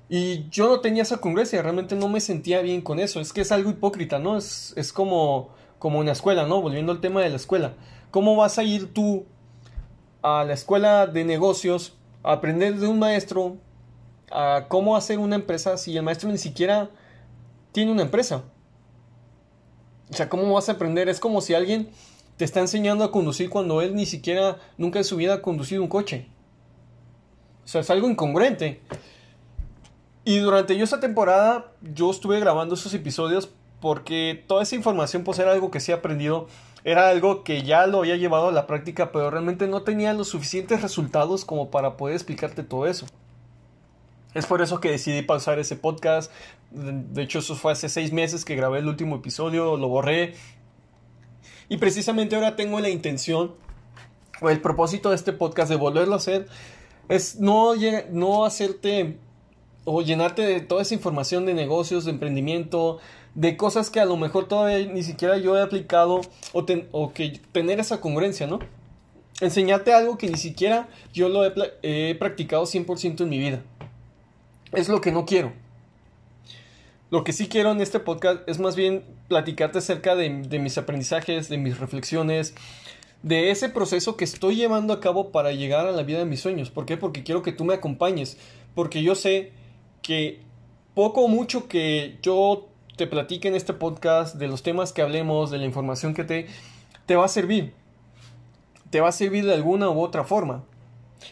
Y 0.10 0.50
yo 0.50 0.68
no 0.68 0.80
tenía 0.80 1.04
esa 1.04 1.18
congruencia, 1.18 1.62
realmente 1.62 1.96
no 1.96 2.08
me 2.10 2.20
sentía 2.20 2.62
bien 2.62 2.82
con 2.82 3.00
eso. 3.00 3.20
Es 3.20 3.32
que 3.32 3.42
es 3.42 3.52
algo 3.52 3.70
hipócrita, 3.70 4.18
¿no? 4.18 4.38
Es, 4.38 4.74
es 4.76 4.92
como, 4.92 5.50
como 5.78 6.02
en 6.02 6.08
la 6.08 6.14
escuela, 6.14 6.48
¿no? 6.48 6.62
Volviendo 6.62 6.92
al 6.92 7.00
tema 7.00 7.22
de 7.22 7.30
la 7.30 7.36
escuela. 7.36 7.74
¿Cómo 8.12 8.36
vas 8.36 8.58
a 8.58 8.64
ir 8.64 8.94
tú 8.94 9.26
a 10.22 10.44
la 10.44 10.54
escuela 10.54 11.08
de 11.08 11.24
negocios 11.24 11.96
a 12.24 12.34
aprender 12.34 12.78
de 12.78 12.88
un 12.88 13.00
maestro 13.00 13.58
a 14.32 14.66
cómo 14.68 14.96
hacer 14.96 15.20
una 15.20 15.36
empresa 15.36 15.78
si 15.78 15.96
el 15.98 16.04
maestro 16.04 16.30
ni 16.30 16.38
siquiera 16.38 16.90
tiene 17.72 17.92
una 17.92 18.04
empresa. 18.04 18.44
O 20.10 20.14
sea, 20.14 20.30
¿cómo 20.30 20.52
vas 20.54 20.70
a 20.70 20.74
aprender? 20.74 21.10
Es 21.10 21.20
como 21.20 21.42
si 21.42 21.54
alguien 21.54 21.90
te 22.38 22.46
está 22.46 22.60
enseñando 22.60 23.04
a 23.04 23.12
conducir 23.12 23.50
cuando 23.50 23.82
él 23.82 23.96
ni 23.96 24.06
siquiera 24.06 24.58
nunca 24.78 25.00
en 25.00 25.06
su 25.06 25.16
vida 25.16 25.36
ha 25.36 25.42
conducido 25.42 25.82
un 25.82 25.88
coche. 25.88 26.28
O 27.64 27.68
sea, 27.68 27.82
es 27.82 27.90
algo 27.90 28.10
incongruente. 28.10 28.82
Y 30.26 30.40
durante 30.40 30.80
esa 30.82 31.00
temporada, 31.00 31.72
yo 31.94 32.10
estuve 32.12 32.40
grabando 32.40 32.76
esos 32.76 32.94
episodios 32.94 33.50
porque 33.80 34.44
toda 34.48 34.64
esa 34.64 34.76
información 34.76 35.24
pues 35.24 35.40
era 35.40 35.52
algo 35.52 35.72
que 35.72 35.80
sí 35.80 35.92
he 35.92 35.96
aprendido, 35.96 36.48
era 36.84 37.10
algo 37.10 37.44
que 37.44 37.64
ya 37.64 37.88
lo 37.88 38.00
había 38.00 38.16
llevado 38.16 38.50
a 38.50 38.52
la 38.52 38.68
práctica, 38.68 39.12
pero 39.12 39.30
realmente 39.30 39.68
no 39.68 39.82
tenía 39.84 40.14
los 40.14 40.30
suficientes 40.30 40.82
resultados 40.82 41.46
como 41.46 41.70
para 41.70 41.98
poder 41.98 42.16
explicarte 42.16 42.64
todo 42.64 42.88
eso. 42.88 43.06
Es 44.34 44.46
por 44.46 44.62
eso 44.62 44.80
que 44.80 44.92
decidí 44.92 45.22
pausar 45.22 45.60
ese 45.60 45.76
podcast. 45.76 46.32
De 46.72 47.24
hecho, 47.24 47.40
eso 47.40 47.56
fue 47.56 47.72
hace 47.72 47.90
seis 47.90 48.14
meses 48.14 48.46
que 48.46 48.56
grabé 48.56 48.80
el 48.80 48.88
último 48.88 49.16
episodio, 49.16 49.76
lo 49.76 49.88
borré. 49.88 50.36
Y 51.68 51.78
precisamente 51.78 52.36
ahora 52.36 52.56
tengo 52.56 52.80
la 52.80 52.90
intención, 52.90 53.56
o 54.42 54.50
el 54.50 54.62
propósito 54.62 55.10
de 55.10 55.16
este 55.16 55.34
podcast 55.34 55.70
de 55.70 55.76
volverlo 55.76 56.14
a 56.14 56.18
hacer, 56.18 56.48
es 57.10 57.40
no, 57.40 57.74
no 58.12 58.46
hacerte 58.46 59.18
o 59.86 60.02
llenarte 60.02 60.42
de 60.44 60.60
toda 60.62 60.82
esa 60.82 60.94
información 60.94 61.46
de 61.46 61.54
negocios, 61.54 62.06
de 62.06 62.12
emprendimiento, 62.12 63.00
de 63.36 63.58
cosas 63.58 63.90
que 63.90 64.00
a 64.00 64.06
lo 64.06 64.18
mejor 64.18 64.48
todavía 64.48 64.92
ni 64.92 65.04
siquiera 65.04 65.38
yo 65.38 65.58
he 65.58 65.62
aplicado 65.62 66.22
o, 66.54 66.66
o 66.92 67.14
que 67.14 67.40
tener 67.52 67.80
esa 67.80 68.02
congruencia, 68.02 68.48
¿no? 68.48 68.60
Enseñarte 69.42 69.94
algo 69.94 70.18
que 70.18 70.28
ni 70.28 70.38
siquiera 70.38 70.90
yo 71.14 71.30
lo 71.30 71.46
he, 71.46 71.54
he 71.82 72.16
practicado 72.16 72.64
100% 72.64 73.22
en 73.22 73.30
mi 73.30 73.40
vida. 73.40 73.62
Es 74.74 74.90
lo 74.90 75.02
que 75.02 75.12
no 75.12 75.26
quiero. 75.26 75.54
Lo 77.10 77.24
que 77.24 77.34
sí 77.34 77.48
quiero 77.48 77.72
en 77.72 77.82
este 77.82 78.00
podcast 78.00 78.48
es 78.48 78.60
más 78.60 78.76
bien 78.76 79.04
platicarte 79.28 79.80
acerca 79.80 80.16
de, 80.16 80.44
de 80.44 80.60
mis 80.60 80.78
aprendizajes, 80.78 81.50
de 81.50 81.58
mis 81.58 81.80
reflexiones, 81.80 82.54
de 83.24 83.52
ese 83.52 83.70
proceso 83.70 84.16
que 84.16 84.26
estoy 84.26 84.56
llevando 84.56 84.94
a 84.94 85.00
cabo 85.00 85.32
para 85.32 85.52
llegar 85.52 85.88
a 85.88 85.92
la 85.92 86.04
vida 86.04 86.20
de 86.20 86.26
mis 86.26 86.42
sueños. 86.42 86.70
¿Por 86.70 86.86
qué? 86.86 86.98
Porque 86.98 87.24
quiero 87.24 87.42
que 87.42 87.52
tú 87.52 87.66
me 87.66 87.74
acompañes. 87.74 88.38
Porque 88.76 89.02
yo 89.02 89.16
sé 89.16 89.52
que 90.02 90.42
poco 90.94 91.22
o 91.22 91.28
mucho 91.28 91.68
que 91.68 92.18
yo 92.22 92.68
te 93.00 93.08
platique 93.08 93.48
en 93.48 93.56
este 93.56 93.74
podcast, 93.74 94.36
de 94.36 94.48
los 94.48 94.62
temas 94.62 94.92
que 94.92 95.02
hablemos, 95.02 95.52
de 95.52 95.58
la 95.58 95.66
información 95.66 96.14
que 96.14 96.26
te, 96.26 96.48
te 97.06 97.16
va 97.16 97.26
a 97.26 97.30
servir. 97.30 97.74
Te 98.90 99.00
va 99.00 99.08
a 99.08 99.14
servir 99.14 99.46
de 99.46 99.54
alguna 99.54 99.90
u 99.90 100.02
otra 100.02 100.26
forma. 100.26 100.66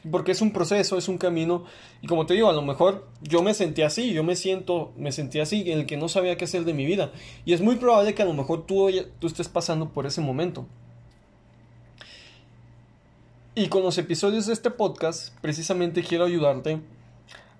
Porque 0.10 0.32
es 0.32 0.42
un 0.42 0.54
proceso, 0.54 0.98
es 0.98 1.10
un 1.10 1.18
camino. 1.18 1.66
Y 2.02 2.08
como 2.08 2.26
te 2.26 2.36
digo, 2.36 2.50
a 2.50 2.54
lo 2.54 2.62
mejor 2.62 3.08
yo 3.22 3.44
me 3.44 3.54
sentí 3.54 3.82
así, 3.82 4.14
yo 4.14 4.24
me 4.24 4.38
siento, 4.38 4.94
me 4.96 5.12
sentí 5.12 5.42
así, 5.42 5.70
en 5.70 5.80
el 5.80 5.86
que 5.86 5.98
no 5.98 6.08
sabía 6.08 6.38
qué 6.38 6.46
hacer 6.46 6.64
de 6.64 6.74
mi 6.74 6.86
vida. 6.86 7.12
Y 7.44 7.52
es 7.52 7.60
muy 7.60 7.76
probable 7.76 8.16
que 8.16 8.22
a 8.22 8.26
lo 8.26 8.34
mejor 8.34 8.66
tú, 8.66 8.90
tú 9.20 9.28
estés 9.28 9.50
pasando 9.50 9.90
por 9.90 10.06
ese 10.06 10.22
momento. 10.22 10.66
Y 13.56 13.68
con 13.68 13.84
los 13.84 13.98
episodios 13.98 14.46
de 14.46 14.54
este 14.54 14.72
podcast, 14.72 15.38
precisamente 15.42 16.04
quiero 16.04 16.24
ayudarte 16.24 16.80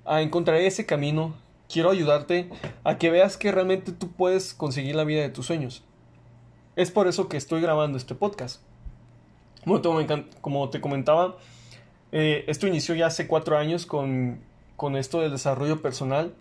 a 0.08 0.22
encontrar 0.22 0.58
ese 0.58 0.86
camino 0.86 1.36
quiero 1.72 1.92
ayudarte 1.92 2.50
a 2.84 2.98
que 2.98 3.12
veas 3.12 3.38
que 3.38 3.52
realmente 3.52 3.92
tú 3.92 4.12
puedes 4.12 4.54
conseguir 4.54 4.96
la 4.96 5.04
vida 5.04 5.22
de 5.22 5.30
tus 5.30 5.46
sueños. 5.46 5.84
Es 6.76 6.92
por 6.92 7.08
eso 7.08 7.28
que 7.28 7.38
estoy 7.38 7.62
grabando 7.62 7.98
este 7.98 8.16
podcast. 8.16 8.62
Como 10.42 10.70
te 10.70 10.80
comentaba, 10.80 11.38
eh, 12.12 12.46
esto 12.48 12.68
inició 12.68 12.96
ya 12.96 13.08
hace 13.08 13.28
cuatro 13.28 13.58
años 13.58 13.86
con, 13.86 14.40
con, 14.78 14.96
esto 14.96 15.20
del 15.20 15.32
desarrollo 15.32 15.82
personal. 15.82 16.34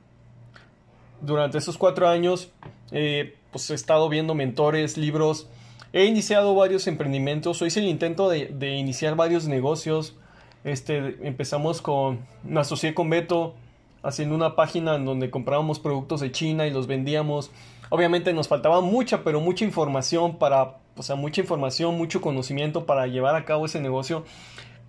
Durante 1.20 1.58
esos 1.58 1.76
cuatro 1.78 2.08
años, 2.08 2.50
eh, 2.92 3.34
pues 3.50 3.68
he 3.70 3.74
estado 3.74 4.08
viendo 4.08 4.34
mentores, 4.34 4.96
libros, 4.96 5.48
he 5.92 6.04
iniciado 6.04 6.54
varios 6.54 6.86
emprendimientos, 6.86 7.62
hice 7.62 7.80
el 7.80 7.86
intento 7.86 8.28
de, 8.28 8.46
de 8.46 8.76
iniciar 8.76 9.16
varios 9.16 9.48
negocios. 9.48 10.14
Este, 10.64 11.16
empezamos 11.26 11.80
con, 11.80 12.26
me 12.42 12.60
asocié 12.60 12.94
con 12.94 13.08
Beto, 13.08 13.54
haciendo 14.02 14.34
una 14.34 14.54
página 14.54 14.94
en 14.94 15.04
donde 15.04 15.30
comprábamos 15.30 15.80
productos 15.80 16.20
de 16.20 16.30
China 16.30 16.66
y 16.66 16.70
los 16.70 16.86
vendíamos. 16.86 17.50
Obviamente 17.90 18.32
nos 18.32 18.48
faltaba 18.48 18.80
mucha, 18.80 19.24
pero 19.24 19.40
mucha 19.40 19.64
información 19.64 20.38
para, 20.38 20.78
o 20.96 21.02
sea, 21.02 21.16
mucha 21.16 21.40
información, 21.40 21.96
mucho 21.96 22.20
conocimiento 22.20 22.86
para 22.86 23.06
llevar 23.06 23.34
a 23.34 23.44
cabo 23.44 23.66
ese 23.66 23.80
negocio. 23.80 24.24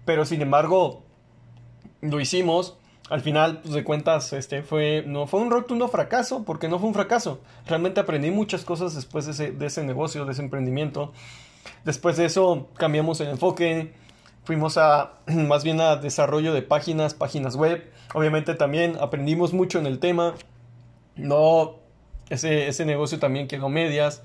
Pero 0.05 0.25
sin 0.25 0.41
embargo, 0.41 1.03
lo 2.01 2.19
hicimos. 2.19 2.77
Al 3.09 3.21
final, 3.21 3.61
pues 3.61 3.73
de 3.73 3.83
cuentas, 3.85 4.33
este 4.33 4.63
fue, 4.63 5.03
no 5.07 5.27
fue 5.27 5.39
un 5.39 5.49
rotundo 5.49 5.87
fracaso, 5.87 6.43
porque 6.43 6.67
no 6.67 6.77
fue 6.77 6.89
un 6.89 6.93
fracaso. 6.93 7.39
Realmente 7.65 8.01
aprendí 8.01 8.31
muchas 8.31 8.65
cosas 8.65 8.95
después 8.95 9.25
de 9.25 9.31
ese, 9.31 9.51
de 9.51 9.65
ese 9.65 9.83
negocio, 9.83 10.25
de 10.25 10.33
ese 10.33 10.41
emprendimiento. 10.41 11.13
Después 11.85 12.17
de 12.17 12.25
eso, 12.25 12.67
cambiamos 12.75 13.21
el 13.21 13.29
enfoque 13.29 13.93
fuimos 14.47 14.77
a 14.77 15.19
más 15.27 15.65
bien 15.65 15.81
a 15.81 15.97
desarrollo 15.97 16.53
de 16.53 16.61
páginas, 16.61 17.13
páginas 17.13 17.57
web. 17.57 17.83
Obviamente 18.13 18.55
también 18.55 18.97
aprendimos 18.99 19.53
mucho 19.53 19.77
en 19.77 19.85
el 19.85 19.99
tema. 19.99 20.35
No, 21.17 21.75
ese, 22.29 22.69
ese 22.69 22.85
negocio 22.85 23.19
también 23.19 23.49
quedó 23.49 23.67
medias. 23.67 24.23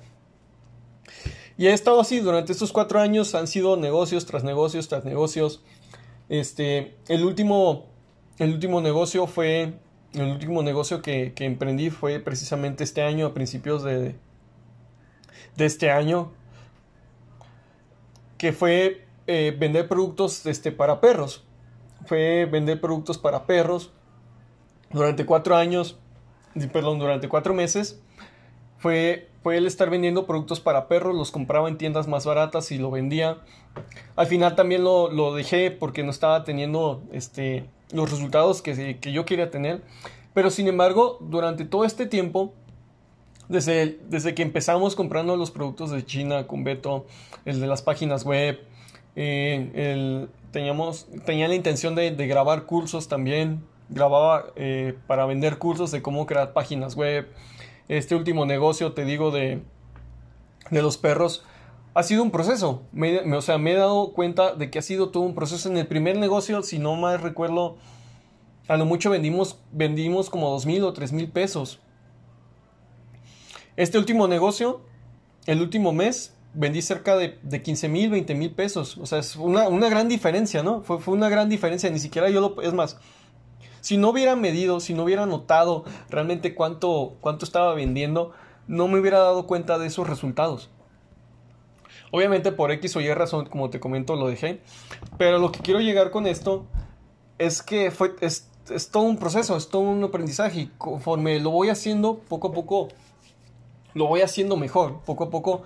Y 1.59 1.67
he 1.67 1.73
estado 1.73 2.01
así 2.01 2.21
durante 2.21 2.53
estos 2.53 2.73
cuatro 2.73 3.01
años. 3.01 3.35
Han 3.35 3.49
sido 3.49 3.77
negocios 3.77 4.25
tras 4.25 4.45
negocios 4.45 4.87
tras 4.89 5.05
negocios. 5.05 5.65
Este, 6.29 6.95
el 7.09 7.25
último, 7.25 7.87
el 8.39 8.53
último 8.53 8.81
negocio 8.81 9.27
fue, 9.27 9.75
el 10.15 10.31
último 10.31 10.63
negocio 10.63 11.03
que, 11.03 11.33
que 11.35 11.47
emprendí 11.47 11.91
fue 11.91 12.21
precisamente 12.21 12.85
este 12.85 13.03
año, 13.03 13.27
a 13.27 13.35
principios 13.35 13.83
de, 13.83 14.15
de 15.57 15.67
este 15.67 15.91
año. 15.91 16.31
Que 18.39 18.53
fue 18.53 19.02
eh, 19.27 19.57
vender 19.59 19.89
productos 19.89 20.47
este, 20.47 20.73
para 20.73 21.01
perros. 21.01 21.45
Fue 22.07 22.47
vender 22.47 22.81
productos 22.81 23.19
para 23.19 23.47
perros 23.47 23.93
durante 24.91 25.25
cuatro 25.25 25.57
años, 25.57 25.99
perdón, 26.73 26.99
durante 26.99 27.29
cuatro 27.29 27.55
meses. 27.55 28.01
Fue, 28.79 29.29
fue 29.43 29.57
el 29.57 29.67
estar 29.67 29.89
vendiendo 29.91 30.27
productos 30.27 30.59
para 30.59 30.89
perros, 30.89 31.15
los 31.15 31.31
compraba 31.31 31.69
en 31.69 31.79
tiendas 31.79 32.09
más 32.09 32.27
baratas 32.27 32.73
y 32.73 32.79
lo 32.79 32.91
vendía. 32.91 33.39
Al 34.17 34.27
final 34.27 34.57
también 34.57 34.83
lo, 34.83 35.11
lo 35.11 35.35
dejé 35.35 35.71
porque 35.71 36.03
no 36.03 36.11
estaba 36.11 36.43
teniendo 36.43 37.03
este, 37.13 37.65
los 37.93 38.11
resultados 38.11 38.61
que, 38.61 38.99
que 38.99 39.13
yo 39.13 39.25
quería 39.25 39.51
tener. 39.51 39.83
Pero 40.35 40.51
sin 40.51 40.67
embargo, 40.67 41.19
durante 41.21 41.65
todo 41.65 41.85
este 41.85 42.07
tiempo, 42.07 42.53
desde, 43.49 43.99
desde 44.09 44.35
que 44.35 44.43
empezamos 44.43 44.97
comprando 44.97 45.37
los 45.37 45.51
productos 45.51 45.91
de 45.91 46.05
China 46.05 46.47
con 46.47 46.65
Beto, 46.65 47.07
el 47.45 47.61
de 47.61 47.67
las 47.67 47.83
páginas 47.83 48.25
web, 48.25 48.59
eh, 49.17 49.71
el, 49.75 50.29
teníamos, 50.53 51.07
tenía 51.25 51.49
la 51.49 51.55
intención 51.55 51.95
de, 51.95 52.11
grabar 52.27 52.65
cursos 52.65 53.09
también. 53.09 53.65
Grababa 53.89 54.47
eh, 54.57 54.95
para 55.07 55.27
vender 55.27 55.59
cursos 55.59 55.91
de 55.91 56.01
cómo 56.03 56.27
crear 56.27 56.53
páginas 56.53 56.95
web. 56.97 57.29
Este 57.89 58.15
último 58.15 58.47
negocio, 58.47 58.93
te 58.93 59.05
digo, 59.05 59.31
de, 59.31 59.63
de 60.71 60.83
los 60.83 60.97
perros, 60.97 61.45
ha 61.95 62.03
sido 62.03 62.23
un 62.23 62.31
proceso. 62.31 62.83
Me, 62.93 63.21
o 63.35 63.43
sea, 63.43 63.59
me 63.59 63.73
he 63.73 63.77
dado 63.77 64.13
cuenta 64.13 64.55
de 64.55 64.71
que 64.71 64.79
ha 64.79 64.83
sido 64.83 65.11
todo 65.11 65.25
un 65.25 65.35
proceso. 65.35 65.69
En 65.69 65.77
el 65.77 65.87
primer 65.87 66.17
negocio, 66.17 66.63
si 66.63 66.79
no 66.79 66.97
mal 66.97 67.21
recuerdo, 67.21 67.77
a 68.69 68.77
lo 68.77 68.87
mucho 68.87 69.11
vendimos, 69.11 69.59
vendimos 69.73 70.31
como 70.31 70.51
dos 70.51 70.67
mil 70.67 70.85
o 70.85 70.93
tres 70.93 71.13
mil 71.13 71.29
pesos. 71.31 71.81
Este 73.77 73.99
último 73.99 74.29
negocio, 74.29 74.81
el 75.47 75.61
último 75.61 75.93
mes, 75.93 76.35
vendí 76.55 76.83
cerca 76.83 77.17
de, 77.17 77.39
de 77.43 77.63
15 77.63 77.89
mil, 77.89 78.11
20 78.11 78.35
mil 78.35 78.51
pesos. 78.53 78.99
O 78.99 79.07
sea, 79.07 79.19
es 79.19 79.37
una, 79.37 79.69
gran 79.89 80.09
diferencia, 80.09 80.63
¿no? 80.63 80.83
Fue, 80.83 80.99
fue, 80.99 81.15
una 81.15 81.29
gran 81.29 81.49
diferencia. 81.49 81.91
Ni 81.91 81.99
siquiera 81.99 82.29
yo 82.31 82.41
lo... 82.41 82.61
Es 82.63 82.73
más, 82.73 82.99
si 83.81 83.97
no 83.97 84.11
hubiera 84.11 84.37
medido, 84.37 84.81
si 84.81 84.95
no 84.95 85.05
hubiera 85.05 85.27
notado 85.27 85.85
realmente 86.09 86.55
cuánto, 86.55 87.17
cuánto 87.21 87.45
estaba 87.45 87.75
vendiendo, 87.75 88.33
no 88.67 88.89
me 88.89 89.01
hubiera 89.01 89.19
dado 89.19 89.47
cuenta 89.47 89.79
de 89.79 89.87
esos 89.87 90.09
resultados. 90.09 90.71
Obviamente 92.11 92.53
por 92.53 92.71
X 92.71 92.95
o 92.97 93.01
Y 93.01 93.13
razón, 93.13 93.47
como 93.47 93.71
te 93.71 93.81
comento, 93.81 94.17
lo 94.17 94.29
dejé. 94.29 94.61
Pero 95.19 95.39
lo 95.39 95.51
que 95.51 95.61
quiero 95.61 95.81
llegar 95.81 96.11
con 96.11 96.27
esto 96.27 96.67
es 97.39 97.63
que 97.63 97.91
fue, 97.91 98.15
es, 98.21 98.51
es 98.71 98.91
todo 98.91 99.05
un 99.05 99.17
proceso, 99.17 99.57
es 99.57 99.69
todo 99.69 99.83
un 99.83 100.05
aprendizaje. 100.05 100.61
Y 100.61 100.67
conforme 100.79 101.41
lo 101.41 101.51
voy 101.51 101.71
haciendo, 101.71 102.19
poco 102.19 102.49
a 102.49 102.53
poco, 102.53 102.89
lo 103.95 104.07
voy 104.07 104.21
haciendo 104.21 104.57
mejor. 104.57 105.01
Poco 105.07 105.25
a 105.25 105.31
poco 105.31 105.63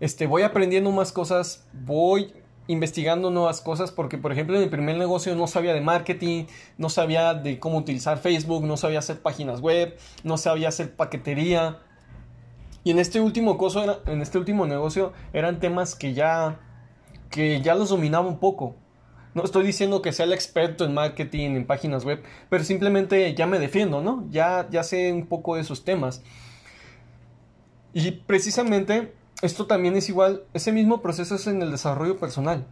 este, 0.00 0.26
voy 0.26 0.42
aprendiendo 0.42 0.90
más 0.92 1.12
cosas, 1.12 1.66
voy 1.72 2.32
investigando 2.68 3.30
nuevas 3.30 3.60
cosas 3.60 3.92
porque 3.92 4.18
por 4.18 4.32
ejemplo 4.32 4.56
en 4.56 4.64
el 4.64 4.68
primer 4.68 4.96
negocio 4.96 5.34
no 5.36 5.46
sabía 5.46 5.72
de 5.72 5.80
marketing, 5.80 6.46
no 6.78 6.88
sabía 6.88 7.34
de 7.34 7.58
cómo 7.58 7.78
utilizar 7.78 8.18
Facebook, 8.18 8.64
no 8.64 8.76
sabía 8.76 8.98
hacer 8.98 9.20
páginas 9.20 9.60
web, 9.60 9.96
no 10.24 10.36
sabía 10.36 10.68
hacer 10.68 10.94
paquetería. 10.94 11.78
Y 12.84 12.90
en 12.90 12.98
este 12.98 13.20
último 13.20 13.58
coso 13.58 14.02
en 14.06 14.20
este 14.20 14.38
último 14.38 14.66
negocio 14.66 15.12
eran 15.32 15.60
temas 15.60 15.94
que 15.94 16.14
ya 16.14 16.60
que 17.30 17.60
ya 17.60 17.74
los 17.74 17.88
dominaba 17.90 18.26
un 18.26 18.38
poco. 18.38 18.76
No 19.34 19.44
estoy 19.44 19.66
diciendo 19.66 20.00
que 20.00 20.12
sea 20.12 20.24
el 20.24 20.32
experto 20.32 20.84
en 20.84 20.94
marketing, 20.94 21.50
en 21.50 21.66
páginas 21.66 22.04
web, 22.04 22.22
pero 22.48 22.64
simplemente 22.64 23.34
ya 23.34 23.46
me 23.46 23.58
defiendo, 23.58 24.00
¿no? 24.00 24.26
Ya, 24.30 24.66
ya 24.70 24.82
sé 24.82 25.12
un 25.12 25.26
poco 25.26 25.56
de 25.56 25.60
esos 25.60 25.84
temas. 25.84 26.22
Y 27.92 28.12
precisamente 28.12 29.12
esto 29.42 29.66
también 29.66 29.96
es 29.96 30.08
igual, 30.08 30.42
ese 30.54 30.72
mismo 30.72 31.02
proceso 31.02 31.34
es 31.34 31.46
en 31.46 31.62
el 31.62 31.70
desarrollo 31.70 32.18
personal. 32.18 32.66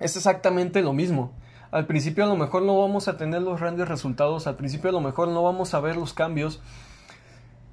Es 0.00 0.16
exactamente 0.16 0.82
lo 0.82 0.92
mismo. 0.92 1.32
Al 1.70 1.86
principio 1.86 2.24
a 2.24 2.26
lo 2.26 2.36
mejor 2.36 2.62
no 2.62 2.78
vamos 2.78 3.08
a 3.08 3.16
tener 3.16 3.40
los 3.40 3.60
grandes 3.60 3.88
resultados, 3.88 4.46
al 4.46 4.56
principio 4.56 4.90
a 4.90 4.92
lo 4.92 5.00
mejor 5.00 5.28
no 5.28 5.42
vamos 5.42 5.72
a 5.72 5.80
ver 5.80 5.96
los 5.96 6.12
cambios, 6.12 6.60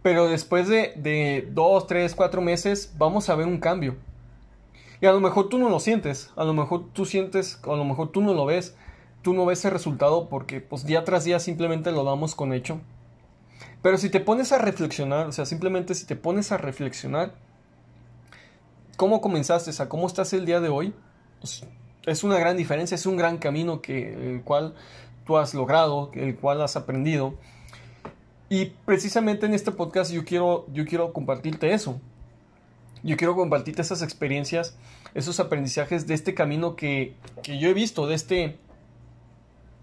pero 0.01 0.29
después 0.29 0.69
de, 0.69 0.93
de 0.95 1.49
dos, 1.51 1.87
tres, 1.87 2.15
cuatro 2.15 2.41
meses 2.41 2.93
vamos 2.97 3.29
a 3.29 3.35
ver 3.35 3.47
un 3.47 3.59
cambio. 3.59 3.97
Y 5.01 5.05
a 5.05 5.11
lo 5.11 5.19
mejor 5.19 5.49
tú 5.49 5.57
no 5.57 5.69
lo 5.69 5.79
sientes, 5.79 6.31
a 6.37 6.45
lo 6.45 6.53
mejor 6.53 6.85
tú 6.93 7.05
sientes, 7.05 7.59
a 7.63 7.75
lo 7.75 7.83
mejor 7.83 8.11
tú 8.11 8.21
no 8.21 8.33
lo 8.33 8.45
ves, 8.45 8.75
tú 9.21 9.33
no 9.33 9.45
ves 9.45 9.59
ese 9.59 9.69
resultado 9.69 10.29
porque 10.29 10.61
pues 10.61 10.85
día 10.85 11.03
tras 11.03 11.25
día 11.25 11.39
simplemente 11.39 11.91
lo 11.91 12.03
damos 12.05 12.35
con 12.35 12.53
hecho. 12.53 12.79
Pero 13.81 13.97
si 13.97 14.09
te 14.09 14.19
pones 14.19 14.51
a 14.51 14.57
reflexionar, 14.57 15.27
o 15.27 15.31
sea, 15.31 15.45
simplemente 15.45 15.95
si 15.95 16.05
te 16.05 16.15
pones 16.15 16.51
a 16.51 16.57
reflexionar, 16.57 17.33
cómo 18.99 19.21
comenzaste, 19.21 19.71
a 19.81 19.87
cómo 19.87 20.07
estás 20.07 20.33
el 20.33 20.45
día 20.45 20.59
de 20.59 20.67
hoy, 20.67 20.93
pues, 21.39 21.63
es 22.05 22.25
una 22.25 22.37
gran 22.37 22.57
diferencia, 22.57 22.95
es 22.95 23.05
un 23.05 23.15
gran 23.15 23.37
camino 23.37 23.81
que 23.81 24.13
el 24.13 24.41
cual 24.41 24.75
tú 25.25 25.37
has 25.37 25.53
logrado, 25.53 26.11
el 26.15 26.35
cual 26.35 26.61
has 26.61 26.75
aprendido. 26.75 27.35
Y 28.49 28.65
precisamente 28.85 29.45
en 29.45 29.53
este 29.53 29.71
podcast 29.71 30.11
yo 30.11 30.25
quiero, 30.25 30.65
yo 30.73 30.85
quiero 30.85 31.13
compartirte 31.13 31.71
eso. 31.71 32.01
Yo 33.01 33.15
quiero 33.15 33.37
compartirte 33.37 33.81
esas 33.81 34.01
experiencias, 34.01 34.75
esos 35.13 35.39
aprendizajes 35.39 36.05
de 36.05 36.13
este 36.13 36.33
camino 36.33 36.75
que, 36.75 37.15
que 37.41 37.57
yo 37.57 37.69
he 37.69 37.73
visto, 37.73 38.05
de 38.05 38.15
este, 38.15 38.57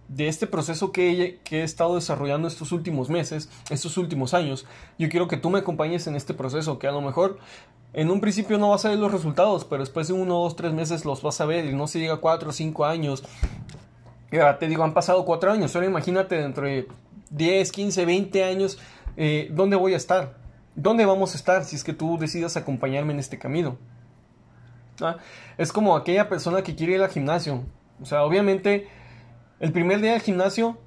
de 0.08 0.28
este 0.28 0.46
proceso 0.46 0.92
que 0.92 1.40
he, 1.50 1.62
estado 1.62 1.94
desarrollando 1.94 2.48
estos 2.48 2.70
últimos 2.70 3.08
meses, 3.08 3.48
estos 3.70 3.96
últimos 3.96 4.34
años. 4.34 4.66
Yo 4.98 5.08
quiero 5.08 5.26
que 5.26 5.38
tú 5.38 5.48
me 5.48 5.60
acompañes 5.60 6.06
en 6.06 6.16
este 6.16 6.34
proceso, 6.34 6.78
que 6.78 6.86
a 6.86 6.92
lo 6.92 7.00
mejor 7.00 7.38
en 7.92 8.10
un 8.10 8.20
principio 8.20 8.58
no 8.58 8.70
vas 8.70 8.84
a 8.84 8.90
ver 8.90 8.98
los 8.98 9.12
resultados, 9.12 9.64
pero 9.64 9.82
después 9.82 10.08
de 10.08 10.14
uno, 10.14 10.34
dos, 10.34 10.56
tres 10.56 10.72
meses 10.72 11.04
los 11.04 11.22
vas 11.22 11.40
a 11.40 11.46
ver 11.46 11.64
y 11.64 11.74
no 11.74 11.86
se 11.86 11.98
llega 11.98 12.14
a 12.14 12.18
cuatro 12.18 12.52
cinco 12.52 12.84
años. 12.84 13.24
Y 14.30 14.38
ahora 14.38 14.58
te 14.58 14.68
digo, 14.68 14.84
han 14.84 14.92
pasado 14.92 15.24
cuatro 15.24 15.52
años, 15.52 15.74
ahora 15.74 15.86
imagínate 15.86 16.36
dentro 16.36 16.66
de 16.66 16.88
10, 17.30 17.72
15, 17.72 18.04
20 18.04 18.44
años, 18.44 18.78
eh, 19.16 19.48
¿dónde 19.52 19.76
voy 19.76 19.94
a 19.94 19.96
estar? 19.96 20.36
¿Dónde 20.74 21.06
vamos 21.06 21.32
a 21.32 21.36
estar 21.36 21.64
si 21.64 21.76
es 21.76 21.84
que 21.84 21.94
tú 21.94 22.18
decidas 22.18 22.56
acompañarme 22.56 23.12
en 23.12 23.18
este 23.18 23.38
camino? 23.38 23.78
Es 25.58 25.72
como 25.72 25.96
aquella 25.96 26.28
persona 26.28 26.62
que 26.62 26.74
quiere 26.74 26.94
ir 26.94 27.02
al 27.02 27.10
gimnasio. 27.10 27.64
O 28.00 28.06
sea, 28.06 28.24
obviamente 28.24 28.88
el 29.60 29.72
primer 29.72 30.00
día 30.00 30.12
del 30.12 30.20
gimnasio 30.20 30.78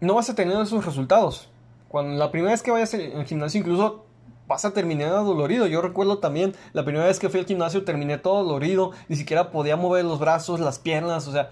no 0.00 0.14
vas 0.14 0.30
a 0.30 0.34
tener 0.34 0.60
esos 0.60 0.84
resultados. 0.84 1.48
Cuando 1.88 2.16
la 2.16 2.30
primera 2.30 2.52
vez 2.52 2.62
que 2.62 2.70
vayas 2.70 2.94
al 2.94 3.24
gimnasio 3.26 3.60
incluso 3.60 4.05
vas 4.46 4.64
a 4.64 4.72
terminar 4.72 5.10
dolorido. 5.10 5.66
Yo 5.66 5.82
recuerdo 5.82 6.18
también 6.18 6.54
la 6.72 6.84
primera 6.84 7.06
vez 7.06 7.18
que 7.18 7.28
fui 7.28 7.40
al 7.40 7.46
gimnasio 7.46 7.84
terminé 7.84 8.18
todo 8.18 8.44
dolorido, 8.44 8.92
ni 9.08 9.16
siquiera 9.16 9.50
podía 9.50 9.76
mover 9.76 10.04
los 10.04 10.18
brazos, 10.18 10.60
las 10.60 10.78
piernas, 10.78 11.26
o 11.28 11.32
sea, 11.32 11.50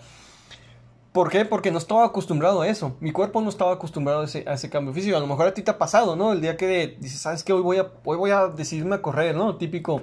¿por 1.12 1.30
qué? 1.30 1.44
Porque 1.44 1.70
no 1.70 1.78
estaba 1.78 2.04
acostumbrado 2.04 2.62
a 2.62 2.68
eso. 2.68 2.96
Mi 3.00 3.12
cuerpo 3.12 3.40
no 3.40 3.48
estaba 3.48 3.72
acostumbrado 3.72 4.22
a 4.22 4.24
ese, 4.24 4.44
a 4.46 4.54
ese 4.54 4.70
cambio 4.70 4.92
físico. 4.92 5.16
A 5.16 5.20
lo 5.20 5.26
mejor 5.26 5.46
a 5.46 5.54
ti 5.54 5.62
te 5.62 5.70
ha 5.70 5.78
pasado, 5.78 6.16
¿no? 6.16 6.32
El 6.32 6.40
día 6.40 6.56
que 6.56 6.96
dices, 7.00 7.20
¿sabes 7.20 7.42
qué? 7.42 7.52
Hoy 7.52 7.62
voy 7.62 7.78
a, 7.78 7.90
hoy 8.04 8.16
voy 8.16 8.30
a 8.30 8.48
decidirme 8.48 8.96
a 8.96 9.02
correr, 9.02 9.36
¿no? 9.36 9.56
Típico 9.56 10.02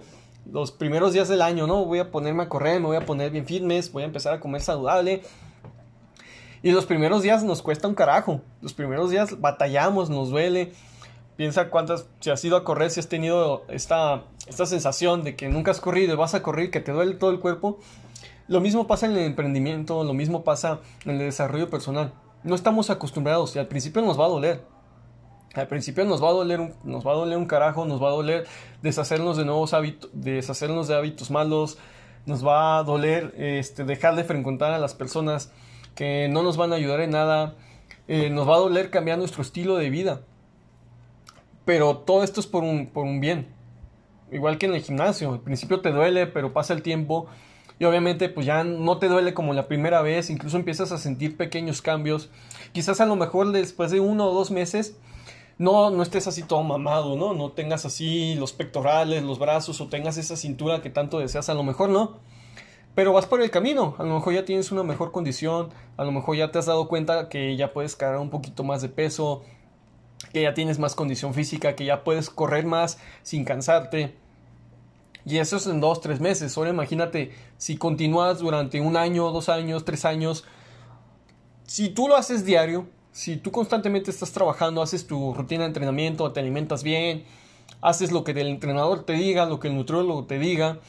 los 0.51 0.71
primeros 0.71 1.13
días 1.13 1.27
del 1.27 1.41
año, 1.41 1.67
¿no? 1.67 1.85
Voy 1.85 1.99
a 1.99 2.11
ponerme 2.11 2.43
a 2.43 2.49
correr, 2.49 2.79
me 2.79 2.87
voy 2.87 2.97
a 2.97 3.05
poner 3.05 3.31
bien 3.31 3.45
fitness, 3.45 3.91
voy 3.91 4.03
a 4.03 4.07
empezar 4.07 4.33
a 4.33 4.39
comer 4.39 4.61
saludable, 4.61 5.21
y 6.63 6.71
los 6.71 6.85
primeros 6.85 7.23
días 7.23 7.43
nos 7.43 7.61
cuesta 7.61 7.87
un 7.87 7.95
carajo. 7.95 8.41
Los 8.61 8.73
primeros 8.73 9.09
días 9.09 9.39
batallamos, 9.41 10.09
nos 10.09 10.29
duele. 10.29 10.73
Piensa 11.41 11.71
cuántas, 11.71 12.05
si 12.19 12.29
has 12.29 12.45
ido 12.45 12.55
a 12.55 12.63
correr, 12.63 12.91
si 12.91 12.99
has 12.99 13.07
tenido 13.07 13.63
esta, 13.67 14.25
esta 14.47 14.67
sensación 14.67 15.23
de 15.23 15.35
que 15.35 15.49
nunca 15.49 15.71
has 15.71 15.81
corrido 15.81 16.13
y 16.13 16.15
vas 16.15 16.35
a 16.35 16.43
correr, 16.43 16.69
que 16.69 16.81
te 16.81 16.91
duele 16.91 17.15
todo 17.15 17.31
el 17.31 17.39
cuerpo. 17.39 17.79
Lo 18.47 18.61
mismo 18.61 18.85
pasa 18.85 19.07
en 19.07 19.13
el 19.13 19.25
emprendimiento, 19.25 20.03
lo 20.03 20.13
mismo 20.13 20.43
pasa 20.43 20.81
en 21.03 21.13
el 21.13 21.17
desarrollo 21.17 21.67
personal. 21.67 22.13
No 22.43 22.53
estamos 22.53 22.91
acostumbrados 22.91 23.55
y 23.55 23.59
al 23.59 23.65
principio 23.65 24.03
nos 24.03 24.19
va 24.19 24.25
a 24.25 24.27
doler. 24.27 24.63
Al 25.55 25.67
principio 25.67 26.05
nos 26.05 26.23
va 26.23 26.29
a 26.29 26.33
doler 26.33 26.59
un, 26.59 26.75
nos 26.83 27.07
va 27.07 27.13
a 27.13 27.15
doler 27.15 27.39
un 27.39 27.47
carajo, 27.47 27.85
nos 27.85 27.99
va 27.99 28.09
a 28.09 28.11
doler 28.11 28.45
deshacernos 28.83 29.35
de 29.35 29.43
nuevos 29.43 29.73
hábitos, 29.73 30.11
deshacernos 30.13 30.87
de 30.89 30.95
hábitos 30.95 31.31
malos, 31.31 31.79
nos 32.27 32.45
va 32.45 32.77
a 32.77 32.83
doler 32.83 33.33
este, 33.35 33.83
dejar 33.83 34.15
de 34.15 34.25
frecuentar 34.25 34.73
a 34.73 34.77
las 34.77 34.93
personas 34.93 35.51
que 35.95 36.27
no 36.29 36.43
nos 36.43 36.55
van 36.55 36.71
a 36.71 36.75
ayudar 36.75 36.99
en 36.99 37.09
nada, 37.09 37.55
eh, 38.07 38.29
nos 38.29 38.47
va 38.47 38.57
a 38.57 38.59
doler 38.59 38.91
cambiar 38.91 39.17
nuestro 39.17 39.41
estilo 39.41 39.77
de 39.77 39.89
vida. 39.89 40.21
Pero 41.65 41.97
todo 41.97 42.23
esto 42.23 42.39
es 42.39 42.47
por 42.47 42.63
un, 42.63 42.87
por 42.87 43.05
un 43.05 43.19
bien. 43.19 43.47
Igual 44.31 44.57
que 44.57 44.65
en 44.65 44.73
el 44.73 44.81
gimnasio, 44.81 45.33
al 45.33 45.41
principio 45.41 45.81
te 45.81 45.91
duele, 45.91 46.27
pero 46.27 46.53
pasa 46.53 46.73
el 46.73 46.81
tiempo 46.81 47.27
y 47.81 47.85
obviamente 47.85 48.29
pues 48.29 48.45
ya 48.45 48.63
no 48.63 48.99
te 48.99 49.07
duele 49.07 49.33
como 49.33 49.53
la 49.53 49.67
primera 49.67 50.03
vez, 50.03 50.29
incluso 50.29 50.55
empiezas 50.55 50.91
a 50.91 50.99
sentir 50.99 51.35
pequeños 51.35 51.81
cambios. 51.81 52.29
Quizás 52.73 53.01
a 53.01 53.07
lo 53.07 53.15
mejor 53.15 53.51
después 53.51 53.89
de 53.89 53.99
uno 53.99 54.27
o 54.27 54.33
dos 54.35 54.51
meses 54.51 54.97
no, 55.57 55.89
no 55.89 56.03
estés 56.03 56.27
así 56.27 56.43
todo 56.43 56.61
mamado, 56.61 57.15
¿no? 57.15 57.33
No 57.33 57.53
tengas 57.53 57.85
así 57.85 58.35
los 58.35 58.53
pectorales, 58.53 59.23
los 59.23 59.39
brazos 59.39 59.81
o 59.81 59.87
tengas 59.87 60.17
esa 60.17 60.35
cintura 60.35 60.83
que 60.83 60.91
tanto 60.91 61.17
deseas, 61.17 61.49
a 61.49 61.55
lo 61.55 61.63
mejor 61.63 61.89
no. 61.89 62.19
Pero 62.93 63.13
vas 63.13 63.25
por 63.25 63.41
el 63.41 63.49
camino, 63.49 63.95
a 63.97 64.03
lo 64.03 64.13
mejor 64.13 64.33
ya 64.33 64.45
tienes 64.45 64.71
una 64.71 64.83
mejor 64.83 65.11
condición, 65.11 65.69
a 65.97 66.03
lo 66.03 66.11
mejor 66.11 66.35
ya 66.37 66.51
te 66.51 66.59
has 66.59 66.67
dado 66.67 66.87
cuenta 66.87 67.29
que 67.29 67.55
ya 67.55 67.73
puedes 67.73 67.95
cargar 67.95 68.19
un 68.19 68.29
poquito 68.29 68.63
más 68.63 68.83
de 68.83 68.89
peso, 68.89 69.43
que 70.31 70.41
ya 70.41 70.53
tienes 70.53 70.79
más 70.79 70.95
condición 70.95 71.33
física, 71.33 71.75
que 71.75 71.85
ya 71.85 72.03
puedes 72.03 72.29
correr 72.29 72.65
más 72.65 72.97
sin 73.23 73.45
cansarte. 73.45 74.15
Y 75.25 75.37
eso 75.37 75.57
es 75.57 75.67
en 75.67 75.79
dos, 75.79 76.01
tres 76.01 76.19
meses. 76.19 76.57
Ahora 76.57 76.71
imagínate 76.71 77.31
si 77.57 77.77
continúas 77.77 78.39
durante 78.39 78.81
un 78.81 78.97
año, 78.97 79.31
dos 79.31 79.49
años, 79.49 79.85
tres 79.85 80.05
años. 80.05 80.45
Si 81.65 81.89
tú 81.89 82.07
lo 82.07 82.15
haces 82.15 82.45
diario, 82.45 82.87
si 83.11 83.37
tú 83.37 83.51
constantemente 83.51 84.09
estás 84.09 84.31
trabajando, 84.31 84.81
haces 84.81 85.05
tu 85.05 85.33
rutina 85.33 85.61
de 85.61 85.67
entrenamiento, 85.67 86.31
te 86.31 86.39
alimentas 86.39 86.83
bien, 86.83 87.25
haces 87.81 88.11
lo 88.11 88.23
que 88.23 88.31
el 88.31 88.47
entrenador 88.47 89.03
te 89.03 89.13
diga, 89.13 89.45
lo 89.45 89.59
que 89.59 89.67
el 89.67 89.75
nutriólogo 89.75 90.25
te 90.25 90.39
diga, 90.39 90.79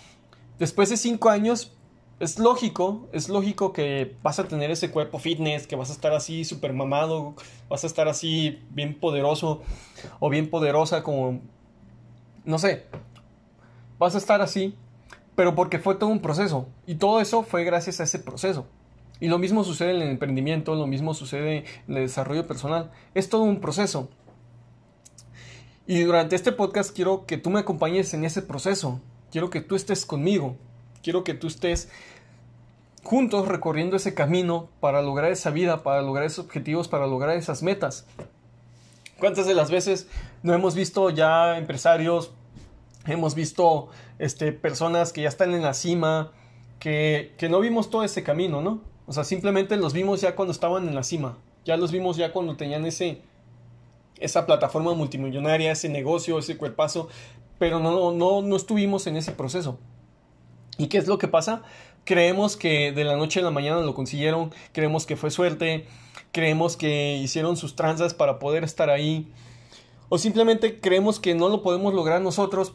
después 0.58 0.88
de 0.88 0.96
cinco 0.96 1.30
años 1.30 1.72
es 2.22 2.38
lógico, 2.38 3.08
es 3.10 3.28
lógico 3.28 3.72
que 3.72 4.14
vas 4.22 4.38
a 4.38 4.46
tener 4.46 4.70
ese 4.70 4.92
cuerpo 4.92 5.18
fitness, 5.18 5.66
que 5.66 5.74
vas 5.74 5.90
a 5.90 5.92
estar 5.92 6.12
así 6.12 6.44
súper 6.44 6.72
mamado, 6.72 7.34
vas 7.68 7.82
a 7.82 7.88
estar 7.88 8.06
así 8.06 8.62
bien 8.70 8.94
poderoso 8.94 9.60
o 10.20 10.30
bien 10.30 10.48
poderosa 10.48 11.02
como, 11.02 11.40
no 12.44 12.60
sé, 12.60 12.86
vas 13.98 14.14
a 14.14 14.18
estar 14.18 14.40
así, 14.40 14.76
pero 15.34 15.56
porque 15.56 15.80
fue 15.80 15.96
todo 15.96 16.10
un 16.10 16.20
proceso 16.22 16.68
y 16.86 16.94
todo 16.94 17.20
eso 17.20 17.42
fue 17.42 17.64
gracias 17.64 17.98
a 17.98 18.04
ese 18.04 18.20
proceso. 18.20 18.66
Y 19.18 19.26
lo 19.26 19.40
mismo 19.40 19.64
sucede 19.64 19.90
en 19.90 20.02
el 20.02 20.10
emprendimiento, 20.10 20.76
lo 20.76 20.86
mismo 20.86 21.14
sucede 21.14 21.64
en 21.88 21.96
el 21.96 22.04
desarrollo 22.04 22.46
personal, 22.46 22.92
es 23.14 23.28
todo 23.30 23.42
un 23.42 23.58
proceso. 23.58 24.08
Y 25.88 26.02
durante 26.02 26.36
este 26.36 26.52
podcast 26.52 26.94
quiero 26.94 27.26
que 27.26 27.36
tú 27.36 27.50
me 27.50 27.58
acompañes 27.58 28.14
en 28.14 28.24
ese 28.24 28.42
proceso, 28.42 29.00
quiero 29.32 29.50
que 29.50 29.60
tú 29.60 29.74
estés 29.74 30.06
conmigo, 30.06 30.56
quiero 31.02 31.24
que 31.24 31.34
tú 31.34 31.48
estés 31.48 31.90
juntos 33.02 33.48
recorriendo 33.48 33.96
ese 33.96 34.14
camino 34.14 34.68
para 34.80 35.02
lograr 35.02 35.30
esa 35.32 35.50
vida, 35.50 35.82
para 35.82 36.02
lograr 36.02 36.24
esos 36.24 36.44
objetivos, 36.44 36.88
para 36.88 37.06
lograr 37.06 37.36
esas 37.36 37.62
metas. 37.62 38.06
¿Cuántas 39.18 39.46
de 39.46 39.54
las 39.54 39.70
veces 39.70 40.08
no 40.42 40.54
hemos 40.54 40.74
visto 40.74 41.10
ya 41.10 41.58
empresarios, 41.58 42.32
hemos 43.06 43.34
visto 43.34 43.88
este, 44.18 44.52
personas 44.52 45.12
que 45.12 45.22
ya 45.22 45.28
están 45.28 45.54
en 45.54 45.62
la 45.62 45.74
cima, 45.74 46.32
que, 46.78 47.34
que 47.38 47.48
no 47.48 47.60
vimos 47.60 47.90
todo 47.90 48.04
ese 48.04 48.22
camino, 48.22 48.60
¿no? 48.60 48.80
O 49.06 49.12
sea, 49.12 49.24
simplemente 49.24 49.76
los 49.76 49.92
vimos 49.92 50.20
ya 50.20 50.34
cuando 50.34 50.52
estaban 50.52 50.88
en 50.88 50.94
la 50.94 51.02
cima, 51.02 51.38
ya 51.64 51.76
los 51.76 51.92
vimos 51.92 52.16
ya 52.16 52.32
cuando 52.32 52.56
tenían 52.56 52.84
ese, 52.86 53.20
esa 54.18 54.46
plataforma 54.46 54.94
multimillonaria, 54.94 55.72
ese 55.72 55.88
negocio, 55.88 56.38
ese 56.38 56.56
cuerpazo, 56.56 57.08
pero 57.58 57.78
no, 57.78 58.12
no, 58.12 58.42
no 58.42 58.56
estuvimos 58.56 59.06
en 59.06 59.16
ese 59.16 59.32
proceso. 59.32 59.78
¿Y 60.78 60.86
qué 60.88 60.98
es 60.98 61.06
lo 61.06 61.18
que 61.18 61.28
pasa? 61.28 61.62
Creemos 62.04 62.56
que 62.56 62.92
de 62.92 63.04
la 63.04 63.16
noche 63.16 63.40
a 63.40 63.42
la 63.42 63.50
mañana 63.50 63.80
lo 63.80 63.94
consiguieron, 63.94 64.52
creemos 64.72 65.06
que 65.06 65.16
fue 65.16 65.30
suerte, 65.30 65.86
creemos 66.32 66.76
que 66.76 67.16
hicieron 67.16 67.56
sus 67.56 67.76
tranzas 67.76 68.14
para 68.14 68.38
poder 68.38 68.64
estar 68.64 68.90
ahí, 68.90 69.32
o 70.08 70.18
simplemente 70.18 70.80
creemos 70.80 71.20
que 71.20 71.34
no 71.34 71.48
lo 71.48 71.62
podemos 71.62 71.94
lograr 71.94 72.20
nosotros 72.20 72.74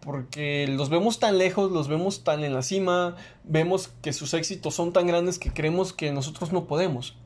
porque 0.00 0.66
los 0.68 0.90
vemos 0.90 1.18
tan 1.18 1.38
lejos, 1.38 1.72
los 1.72 1.88
vemos 1.88 2.24
tan 2.24 2.44
en 2.44 2.52
la 2.52 2.62
cima, 2.62 3.16
vemos 3.42 3.88
que 4.02 4.12
sus 4.12 4.34
éxitos 4.34 4.74
son 4.74 4.92
tan 4.92 5.06
grandes 5.06 5.38
que 5.38 5.50
creemos 5.50 5.94
que 5.94 6.12
nosotros 6.12 6.52
no 6.52 6.66
podemos. 6.66 7.16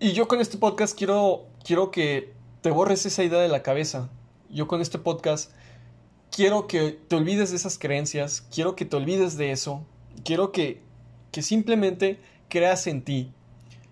Y 0.00 0.12
yo 0.12 0.26
con 0.26 0.40
este 0.40 0.58
podcast 0.58 0.98
quiero, 0.98 1.46
quiero 1.64 1.92
que 1.92 2.34
te 2.62 2.70
borres 2.70 3.06
esa 3.06 3.22
idea 3.22 3.38
de 3.38 3.48
la 3.48 3.62
cabeza. 3.62 4.10
Yo 4.50 4.66
con 4.66 4.80
este 4.80 4.98
podcast 4.98 5.52
quiero 6.30 6.66
que 6.66 6.98
te 7.08 7.16
olvides 7.16 7.50
de 7.50 7.56
esas 7.56 7.78
creencias, 7.78 8.46
quiero 8.52 8.76
que 8.76 8.84
te 8.84 8.96
olvides 8.96 9.36
de 9.36 9.52
eso, 9.52 9.84
quiero 10.24 10.52
que 10.52 10.86
que 11.36 11.42
simplemente 11.42 12.18
creas 12.48 12.86
en 12.86 13.02
ti, 13.02 13.30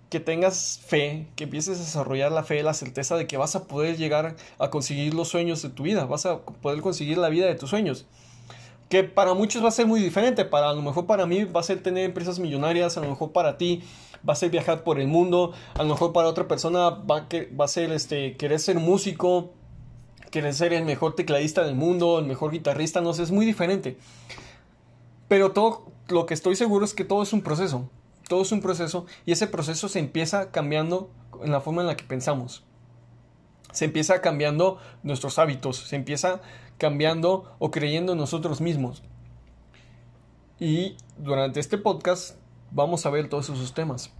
que 0.09 0.19
tengas 0.19 0.81
fe, 0.83 1.27
que 1.37 1.45
empieces 1.45 1.77
a 1.77 1.83
desarrollar 1.83 2.33
la 2.33 2.43
fe, 2.43 2.63
la 2.63 2.73
certeza 2.73 3.19
de 3.19 3.27
que 3.27 3.37
vas 3.37 3.55
a 3.55 3.65
poder 3.65 3.99
llegar 3.99 4.37
a 4.59 4.71
conseguir 4.71 5.13
los 5.13 5.29
sueños 5.29 5.61
de 5.61 5.69
tu 5.69 5.83
vida, 5.83 6.07
vas 6.07 6.25
a 6.25 6.39
poder 6.41 6.81
conseguir 6.81 7.19
la 7.19 7.29
vida 7.29 7.45
de 7.45 7.55
tus 7.55 7.69
sueños. 7.69 8.07
Que 8.89 9.05
para 9.05 9.35
muchos 9.35 9.63
va 9.63 9.69
a 9.69 9.73
ser 9.73 9.87
muy 9.87 10.01
diferente, 10.01 10.47
para 10.47 10.71
a 10.71 10.73
lo 10.73 10.81
mejor 10.81 11.05
para 11.05 11.27
mí 11.27 11.45
va 11.45 11.61
a 11.61 11.65
ser 11.65 11.83
tener 11.83 12.07
empresas 12.07 12.39
millonarias, 12.39 12.97
a 12.97 13.03
lo 13.03 13.11
mejor 13.11 13.33
para 13.33 13.59
ti 13.59 13.83
va 14.27 14.33
a 14.33 14.37
ser 14.37 14.49
viajar 14.49 14.85
por 14.85 14.99
el 14.99 15.07
mundo, 15.07 15.53
a 15.75 15.83
lo 15.83 15.91
mejor 15.91 16.15
para 16.15 16.29
otra 16.29 16.49
persona 16.49 16.89
va, 16.89 17.29
que, 17.29 17.53
va 17.61 17.67
a 17.67 17.69
ser 17.69 17.93
este, 17.93 18.39
querer 18.39 18.59
ser 18.59 18.79
músico, 18.79 19.53
querer 20.35 20.53
ser 20.53 20.73
el 20.73 20.85
mejor 20.85 21.15
tecladista 21.15 21.65
del 21.65 21.77
mundo, 21.77 22.19
el 22.19 22.27
mejor 22.27 22.51
guitarrista, 22.51 23.01
no 23.01 23.15
sé, 23.15 23.23
es 23.23 23.31
muy 23.31 23.47
diferente. 23.47 23.97
Pero 25.29 25.53
todo 25.53 25.87
lo 26.09 26.27
que 26.27 26.35
estoy 26.35 26.57
seguro 26.57 26.85
es 26.85 26.93
que 26.93 27.05
todo 27.05 27.23
es 27.23 27.33
un 27.33 27.41
proceso 27.41 27.89
todo 28.29 28.43
es 28.43 28.53
un 28.53 28.61
proceso 28.61 29.07
y 29.27 29.33
ese 29.33 29.47
proceso 29.47 29.89
se 29.89 29.99
empieza 29.99 30.51
cambiando 30.51 31.11
en 31.43 31.53
la 31.53 31.61
forma 31.61 31.83
en 31.83 31.89
la 31.89 31.97
que 31.97 32.05
pensamos. 32.05 32.65
Se 33.73 33.85
empieza 33.85 34.21
cambiando 34.21 34.79
nuestros 35.03 35.39
hábitos, 35.39 35.79
se 35.79 35.97
empieza 35.97 36.41
cambiando 36.79 37.55
o 37.59 37.71
creyendo 37.71 38.13
en 38.13 38.19
nosotros 38.19 38.61
mismos. 38.61 39.03
Y 40.61 40.97
durante 41.19 41.61
este 41.61 41.77
podcast 41.77 42.37
vamos 42.71 43.05
a 43.05 43.11
ver 43.11 43.29
todos 43.29 43.49
esos 43.49 43.75
temas. 43.75 44.11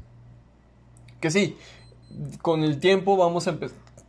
Que 1.21 1.31
sí, 1.31 1.57
con 2.43 2.65
el 2.65 2.81
tiempo 2.81 3.17
vamos 3.17 3.47
a 3.47 3.51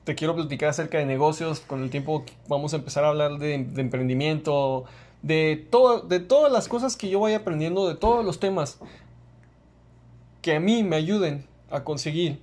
te 0.05 0.15
quiero 0.15 0.35
platicar 0.35 0.69
acerca 0.69 0.99
de 0.99 1.05
negocios, 1.05 1.59
con 1.59 1.83
el 1.83 1.89
tiempo 1.89 2.23
vamos 2.47 2.73
a 2.73 2.77
empezar 2.77 3.03
a 3.03 3.09
hablar 3.09 3.39
de, 3.39 3.55
emprendimiento, 3.55 4.85
de, 5.23 5.67
todo, 5.69 6.01
de 6.01 6.19
todas 6.19 6.51
las 6.51 6.67
cosas 6.67 6.95
que 6.95 7.09
yo 7.09 7.19
vaya 7.19 7.37
aprendiendo, 7.37 7.87
de 7.87 7.95
todos 7.95 8.23
los 8.23 8.39
temas 8.39 8.79
que 10.43 10.55
a 10.55 10.59
mí 10.59 10.83
me 10.83 10.95
ayuden 10.95 11.47
a 11.71 11.83
conseguir 11.83 12.39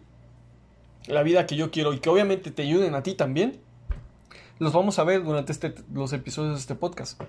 la 1.06 1.22
vida 1.22 1.46
que 1.46 1.54
yo 1.54 1.70
quiero 1.70 1.92
y 1.92 2.00
que 2.00 2.10
obviamente 2.10 2.50
te 2.50 2.62
ayuden 2.62 2.96
a 2.96 3.04
ti 3.04 3.14
también, 3.14 3.60
los 4.58 4.72
vamos 4.72 4.98
a 4.98 5.04
ver 5.04 5.22
durante 5.22 5.52
este, 5.52 5.72
los 5.92 6.12
episodios 6.12 6.54
de 6.54 6.60
este 6.60 6.74
podcast. 6.74 7.20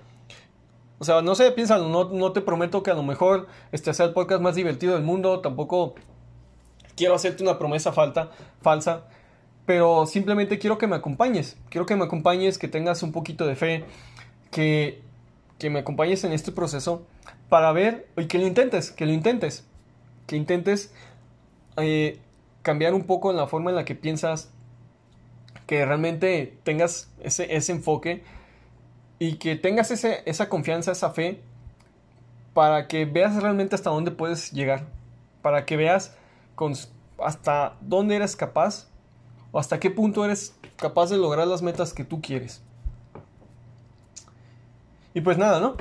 O 0.98 1.04
sea, 1.04 1.22
no 1.22 1.36
sé, 1.36 1.52
piénsalo, 1.52 1.88
no, 1.88 2.32
te 2.32 2.40
prometo 2.40 2.82
que 2.82 2.90
a 2.90 2.94
lo 2.94 3.04
mejor 3.04 3.46
este 3.70 3.94
sea 3.94 4.06
el 4.06 4.12
podcast 4.12 4.40
más 4.40 4.56
divertido 4.56 4.94
del 4.94 5.02
mundo, 5.04 5.40
tampoco 5.40 5.94
quiero 6.96 7.14
hacerte 7.14 7.44
una 7.44 7.58
promesa 7.58 7.92
falsa, 7.92 9.04
pero 9.66 10.06
simplemente 10.06 10.58
quiero 10.58 10.78
que 10.78 10.86
me 10.86 10.96
acompañes, 10.96 11.56
quiero 11.70 11.86
que 11.86 11.96
me 11.96 12.04
acompañes, 12.04 12.58
que 12.58 12.68
tengas 12.68 13.02
un 13.02 13.12
poquito 13.12 13.46
de 13.46 13.56
fe, 13.56 13.84
que, 14.50 15.00
que 15.58 15.70
me 15.70 15.80
acompañes 15.80 16.24
en 16.24 16.32
este 16.32 16.52
proceso 16.52 17.06
para 17.48 17.72
ver 17.72 18.08
y 18.16 18.26
que 18.26 18.38
lo 18.38 18.46
intentes, 18.46 18.90
que 18.90 19.06
lo 19.06 19.12
intentes 19.12 19.64
que 20.26 20.36
intentes 20.36 20.92
eh, 21.76 22.18
cambiar 22.62 22.94
un 22.94 23.04
poco 23.04 23.30
en 23.30 23.36
la 23.36 23.46
forma 23.46 23.70
en 23.70 23.76
la 23.76 23.84
que 23.84 23.94
piensas, 23.94 24.50
que 25.66 25.84
realmente 25.84 26.58
tengas 26.62 27.10
ese, 27.20 27.54
ese 27.54 27.72
enfoque 27.72 28.22
y 29.18 29.36
que 29.36 29.56
tengas 29.56 29.90
ese, 29.90 30.22
esa 30.26 30.48
confianza, 30.48 30.92
esa 30.92 31.10
fe, 31.10 31.40
para 32.52 32.86
que 32.86 33.04
veas 33.04 33.42
realmente 33.42 33.74
hasta 33.74 33.90
dónde 33.90 34.10
puedes 34.10 34.52
llegar, 34.52 34.86
para 35.42 35.66
que 35.66 35.76
veas 35.76 36.16
hasta 37.18 37.76
dónde 37.80 38.16
eres 38.16 38.36
capaz 38.36 38.88
o 39.54 39.60
hasta 39.60 39.78
qué 39.78 39.88
punto 39.88 40.24
eres 40.24 40.52
capaz 40.74 41.10
de 41.10 41.16
lograr 41.16 41.46
las 41.46 41.62
metas 41.62 41.94
que 41.94 42.02
tú 42.02 42.20
quieres. 42.20 42.60
Y 45.14 45.20
pues 45.20 45.38
nada, 45.38 45.60
¿no? 45.60 45.76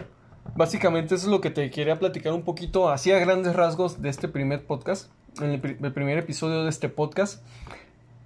Básicamente 0.55 1.15
eso 1.15 1.25
es 1.25 1.31
lo 1.31 1.41
que 1.41 1.49
te 1.49 1.71
quería 1.71 1.97
platicar 1.97 2.33
un 2.33 2.43
poquito, 2.43 2.89
así 2.89 3.11
a 3.11 3.17
grandes 3.17 3.55
rasgos 3.55 3.99
de 3.99 4.09
este 4.09 4.27
primer 4.27 4.67
podcast, 4.67 5.09
en 5.41 5.49
el, 5.49 5.59
primer 5.59 6.19
episodio 6.19 6.63
de 6.63 6.69
este 6.69 6.87
podcast, 6.87 7.41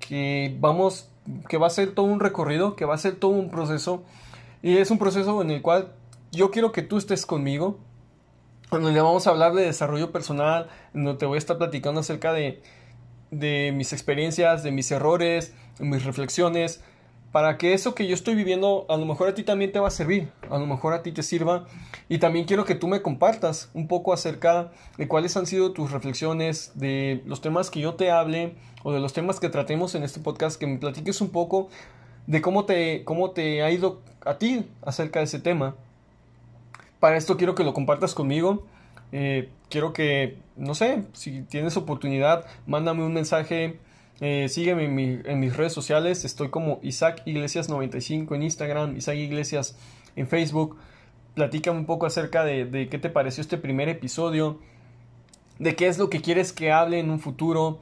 que 0.02 0.54
vamos, 0.60 1.10
que 1.48 1.56
va 1.58 1.68
a 1.68 1.70
ser 1.70 1.96
todo 1.96 2.08
un 2.08 2.20
recorrido, 2.20 2.76
que 2.76 2.84
va 2.84 2.96
a 2.96 2.98
ser 2.98 3.16
todo 3.16 3.32
un 3.32 3.50
proceso, 3.50 4.04
y 4.62 4.80
es 4.80 4.92
un 4.92 5.00
proceso 5.00 5.42
en 5.42 5.52
el 5.52 5.62
cual 5.62 5.94
yo 6.34 6.52
quiero 6.52 6.74
que 6.74 6.82
tú 6.82 6.98
estés 6.98 7.26
conmigo, 7.26 7.80
donde 8.70 8.92
le 8.92 9.00
vamos 9.00 9.28
a 9.28 9.30
hablar 9.30 9.54
de 9.54 9.64
desarrollo 9.64 10.12
personal, 10.12 10.68
donde 10.94 11.14
te 11.14 11.26
voy 11.26 11.36
a 11.36 11.40
estar 11.40 11.58
platicando 11.58 12.02
acerca 12.02 12.34
de, 12.34 12.62
de 13.32 13.72
mis 13.76 13.94
experiencias, 13.94 14.64
de 14.64 14.72
mis 14.72 14.92
errores, 14.92 15.54
de 15.80 15.86
mis 15.86 16.04
reflexiones, 16.04 16.82
para 17.32 17.58
que 17.58 17.74
eso 17.74 17.94
que 17.94 18.08
yo 18.08 18.14
estoy 18.14 18.36
viviendo 18.36 18.86
a 18.90 18.98
lo 18.98 19.06
mejor 19.06 19.28
a 19.28 19.36
ti 19.36 19.44
también 19.44 19.72
te 19.72 19.80
va 19.80 19.90
a 19.90 19.92
servir, 19.92 20.30
a 20.50 20.58
lo 20.58 20.66
mejor 20.66 20.94
a 20.94 21.04
ti 21.04 21.12
te 21.12 21.24
sirva. 21.24 21.66
Y 22.10 22.20
también 22.20 22.46
quiero 22.46 22.66
que 22.66 22.74
tú 22.74 22.88
me 22.88 23.02
compartas 23.02 23.70
un 23.74 23.88
poco 23.88 24.14
acerca 24.14 24.72
de 24.98 25.08
cuáles 25.08 25.36
han 25.38 25.46
sido 25.46 25.72
tus 25.74 25.92
reflexiones, 25.92 26.72
de 26.76 27.22
los 27.26 27.42
temas 27.42 27.70
que 27.70 27.82
yo 27.82 27.96
te 27.96 28.12
hable 28.12 28.56
o 28.84 28.94
de 28.94 29.00
los 29.00 29.14
temas 29.14 29.40
que 29.40 29.50
tratemos 29.50 29.94
en 29.96 30.04
este 30.04 30.20
podcast, 30.20 30.60
que 30.60 30.68
me 30.68 30.78
platiques 30.78 31.20
un 31.22 31.30
poco 31.30 31.70
de 32.28 32.42
cómo 32.42 32.66
te, 32.66 33.04
cómo 33.04 33.32
te 33.32 33.62
ha 33.62 33.72
ido 33.72 34.02
a 34.26 34.38
ti 34.38 34.66
acerca 34.82 35.20
de 35.20 35.26
ese 35.26 35.40
tema. 35.40 35.76
Para 37.00 37.18
esto 37.18 37.38
quiero 37.38 37.56
que 37.56 37.64
lo 37.64 37.74
compartas 37.74 38.14
conmigo. 38.14 38.66
Eh, 39.12 39.50
quiero 39.70 39.94
que, 39.94 40.38
no 40.56 40.76
sé, 40.76 41.04
si 41.14 41.42
tienes 41.44 41.78
oportunidad, 41.78 42.46
mándame 42.66 43.04
un 43.04 43.14
mensaje 43.14 43.80
eh, 44.20 44.48
sígueme 44.50 44.86
en, 45.26 45.40
mis 45.40 45.56
redes 45.56 45.74
sociales. 45.74 46.26
Estoy 46.26 46.50
como 46.50 46.80
Isaac 46.82 47.22
Iglesias 47.26 47.70
95 47.70 48.36
en 48.36 48.44
Instagram, 48.44 48.98
Isaac 48.98 49.18
Iglesias 49.18 49.78
en 50.16 50.28
Facebook. 50.28 50.78
Platícame 51.36 51.78
un 51.78 51.86
poco 51.86 52.06
acerca 52.06 52.44
de, 52.44 52.88
qué 52.90 52.98
te 52.98 53.10
pareció 53.10 53.42
este 53.42 53.58
primer 53.58 53.90
episodio. 53.90 54.60
De 55.60 55.76
qué 55.76 55.88
es 55.88 55.98
lo 55.98 56.10
que 56.10 56.22
quieres 56.22 56.52
que 56.52 56.72
hable 56.72 57.00
en 57.00 57.10
un 57.10 57.20
futuro. 57.20 57.80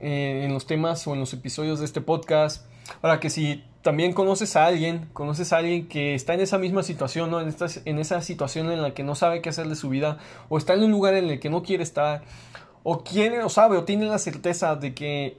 Eh, 0.00 0.42
en 0.44 0.54
los 0.54 0.66
temas 0.66 1.06
o 1.08 1.14
en 1.14 1.20
los 1.20 1.32
episodios 1.32 1.80
de 1.80 1.84
este 1.84 2.00
podcast. 2.00 2.66
Ahora 3.02 3.20
que 3.20 3.30
si 3.30 3.64
también 3.82 4.12
conoces 4.12 4.56
a 4.56 4.66
alguien, 4.66 5.08
conoces 5.12 5.52
a 5.52 5.58
alguien 5.58 5.88
que 5.88 6.14
está 6.14 6.34
en 6.34 6.40
esa 6.40 6.58
misma 6.58 6.82
situación, 6.82 7.30
¿no? 7.30 7.40
en, 7.40 7.48
esta, 7.48 7.66
en 7.84 7.98
esa 7.98 8.20
situación 8.22 8.70
en 8.70 8.82
la 8.82 8.92
que 8.92 9.04
no 9.04 9.14
sabe 9.14 9.40
qué 9.40 9.48
hacer 9.48 9.68
de 9.68 9.76
su 9.76 9.88
vida, 9.88 10.18
o 10.48 10.58
está 10.58 10.74
en 10.74 10.84
un 10.84 10.90
lugar 10.90 11.14
en 11.14 11.28
el 11.30 11.40
que 11.40 11.50
no 11.50 11.62
quiere 11.62 11.82
estar, 11.82 12.22
o 12.82 13.04
quiere 13.04 13.42
o 13.42 13.48
sabe 13.48 13.76
o 13.76 13.84
tiene 13.84 14.06
la 14.06 14.18
certeza 14.18 14.76
de 14.76 14.94
que 14.94 15.38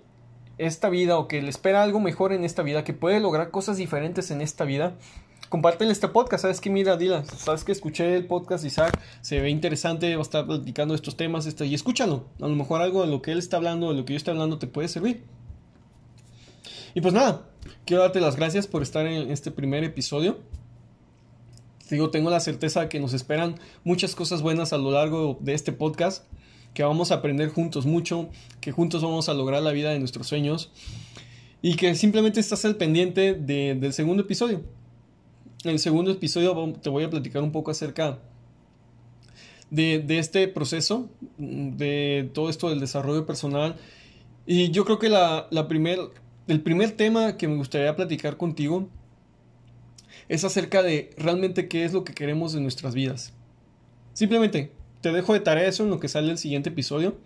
esta 0.58 0.90
vida 0.90 1.18
o 1.18 1.28
que 1.28 1.42
le 1.42 1.50
espera 1.50 1.84
algo 1.84 2.00
mejor 2.00 2.34
en 2.34 2.44
esta 2.44 2.64
vida, 2.64 2.84
que 2.84 2.94
puede 2.94 3.20
lograr 3.20 3.50
cosas 3.50 3.78
diferentes 3.78 4.30
en 4.30 4.42
esta 4.42 4.66
vida, 4.66 4.94
compártele 5.48 5.92
este 5.92 6.08
podcast. 6.08 6.44
Sabes 6.44 6.62
que, 6.62 6.70
mira, 6.70 6.98
Dila, 6.98 7.24
sabes 7.26 7.64
que 7.64 7.72
escuché 7.72 8.16
el 8.16 8.28
podcast 8.28 8.64
Isaac, 8.66 9.00
se 9.22 9.40
ve 9.40 9.50
interesante, 9.50 10.16
va 10.16 10.22
a 10.22 10.24
estar 10.24 10.46
platicando 10.46 10.94
estos 10.94 11.18
temas, 11.18 11.46
este, 11.46 11.66
y 11.66 11.74
escúchalo. 11.74 12.26
A 12.42 12.48
lo 12.48 12.56
mejor 12.56 12.82
algo 12.82 13.02
de 13.02 13.08
lo 13.08 13.22
que 13.22 13.32
él 13.32 13.40
está 13.40 13.58
hablando, 13.58 13.90
de 13.90 13.96
lo 13.96 14.06
que 14.06 14.14
yo 14.14 14.18
estoy 14.18 14.34
hablando, 14.34 14.60
te 14.60 14.68
puede 14.68 14.88
servir. 14.88 15.24
Y 16.94 17.02
pues 17.02 17.14
nada, 17.14 17.50
quiero 17.86 18.04
darte 18.04 18.22
las 18.22 18.36
gracias 18.36 18.68
por 18.68 18.82
estar 18.82 19.06
en 19.06 19.32
este 19.32 19.52
primer 19.52 19.84
episodio. 19.84 20.40
Digo, 21.90 22.12
tengo 22.12 22.30
la 22.30 22.40
certeza 22.40 22.82
de 22.82 22.90
que 22.90 23.00
nos 23.00 23.14
esperan 23.14 23.56
muchas 23.84 24.16
cosas 24.16 24.42
buenas 24.42 24.74
a 24.74 24.78
lo 24.78 24.92
largo 24.92 25.38
de 25.42 25.54
este 25.54 25.72
podcast 25.72 26.24
que 26.74 26.84
vamos 26.84 27.12
a 27.12 27.16
aprender 27.16 27.50
juntos 27.50 27.86
mucho, 27.86 28.30
que 28.62 28.72
juntos 28.72 29.02
vamos 29.02 29.28
a 29.30 29.34
lograr 29.34 29.64
la 29.64 29.72
vida 29.72 29.92
de 29.92 30.00
nuestros 30.00 30.28
sueños 30.28 30.70
y 31.62 31.76
que 31.76 31.96
simplemente 31.96 32.40
estás 32.40 32.64
al 32.66 32.76
pendiente 32.76 33.34
del 33.34 33.94
segundo 33.94 34.24
episodio. 34.24 34.62
En 35.64 35.72
el 35.72 35.80
segundo 35.80 36.12
episodio 36.12 36.74
te 36.82 36.90
voy 36.90 37.04
a 37.04 37.10
platicar 37.10 37.44
un 37.44 37.52
poco 37.52 37.72
acerca 37.72 38.20
de, 39.70 40.06
este 40.18 40.48
proceso, 40.48 41.10
de 41.38 42.30
todo 42.34 42.50
esto 42.50 42.70
del 42.70 42.80
desarrollo 42.80 43.26
personal. 43.26 43.76
Y 44.46 44.72
yo 44.72 44.86
creo 44.86 45.00
que 45.00 45.10
la, 45.10 45.48
la 45.52 45.68
primer, 45.68 46.00
el 46.50 46.62
primer 46.62 46.92
tema 46.92 47.38
que 47.38 47.48
me 47.48 47.56
gustaría 47.56 47.96
platicar 47.96 48.36
contigo 48.36 48.90
es 50.30 50.44
acerca 50.44 50.82
de 50.82 51.12
realmente 51.16 51.68
qué 51.68 51.86
es 51.86 51.94
lo 51.94 52.04
que 52.04 52.14
queremos 52.14 52.56
en 52.56 52.64
nuestras 52.64 52.96
vidas. 52.96 53.34
Simplemente, 54.14 54.72
te 55.02 55.12
dejo 55.12 55.34
de 55.34 55.42
tarea 55.42 55.68
eso 55.68 55.84
en 55.84 55.92
lo 55.92 56.00
que 56.00 56.08
sale 56.08 56.32
el 56.32 56.40
siguiente 56.40 56.70
episodio. 56.70 57.18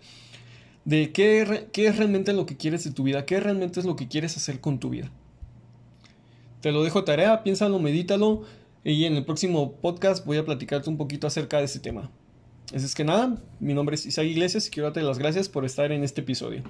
De 0.84 1.10
qué, 1.12 1.40
es 1.74 1.96
realmente 1.96 2.34
lo 2.34 2.44
que 2.44 2.58
quieres 2.58 2.84
de 2.84 2.90
tu 2.90 3.02
vida, 3.02 3.24
qué 3.24 3.40
realmente 3.40 3.80
es 3.80 3.86
lo 3.86 3.96
que 3.96 4.08
quieres 4.08 4.36
hacer 4.36 4.60
con 4.60 4.78
tu 4.78 4.90
vida. 4.90 5.10
Te 6.60 6.70
lo 6.70 6.84
dejo 6.84 7.00
de 7.00 7.06
tarea, 7.06 7.42
piénsalo, 7.42 7.78
medítalo. 7.78 8.42
Y 8.84 9.06
en 9.06 9.16
el 9.16 9.24
próximo 9.24 9.72
podcast 9.76 10.26
voy 10.26 10.36
a 10.36 10.44
platicarte 10.44 10.90
un 10.90 10.98
poquito 10.98 11.26
acerca 11.26 11.58
de 11.58 11.64
ese 11.64 11.80
tema. 11.80 12.10
Así 12.74 12.84
es 12.84 12.94
que 12.94 13.04
nada, 13.04 13.42
mi 13.58 13.72
nombre 13.72 13.94
es 13.94 14.04
Isaac 14.04 14.26
Iglesias 14.26 14.66
y 14.66 14.70
quiero 14.70 14.88
darte 14.88 15.00
las 15.00 15.18
gracias 15.18 15.48
por 15.48 15.64
estar 15.64 15.90
en 15.92 16.04
este 16.04 16.20
episodio. 16.20 16.62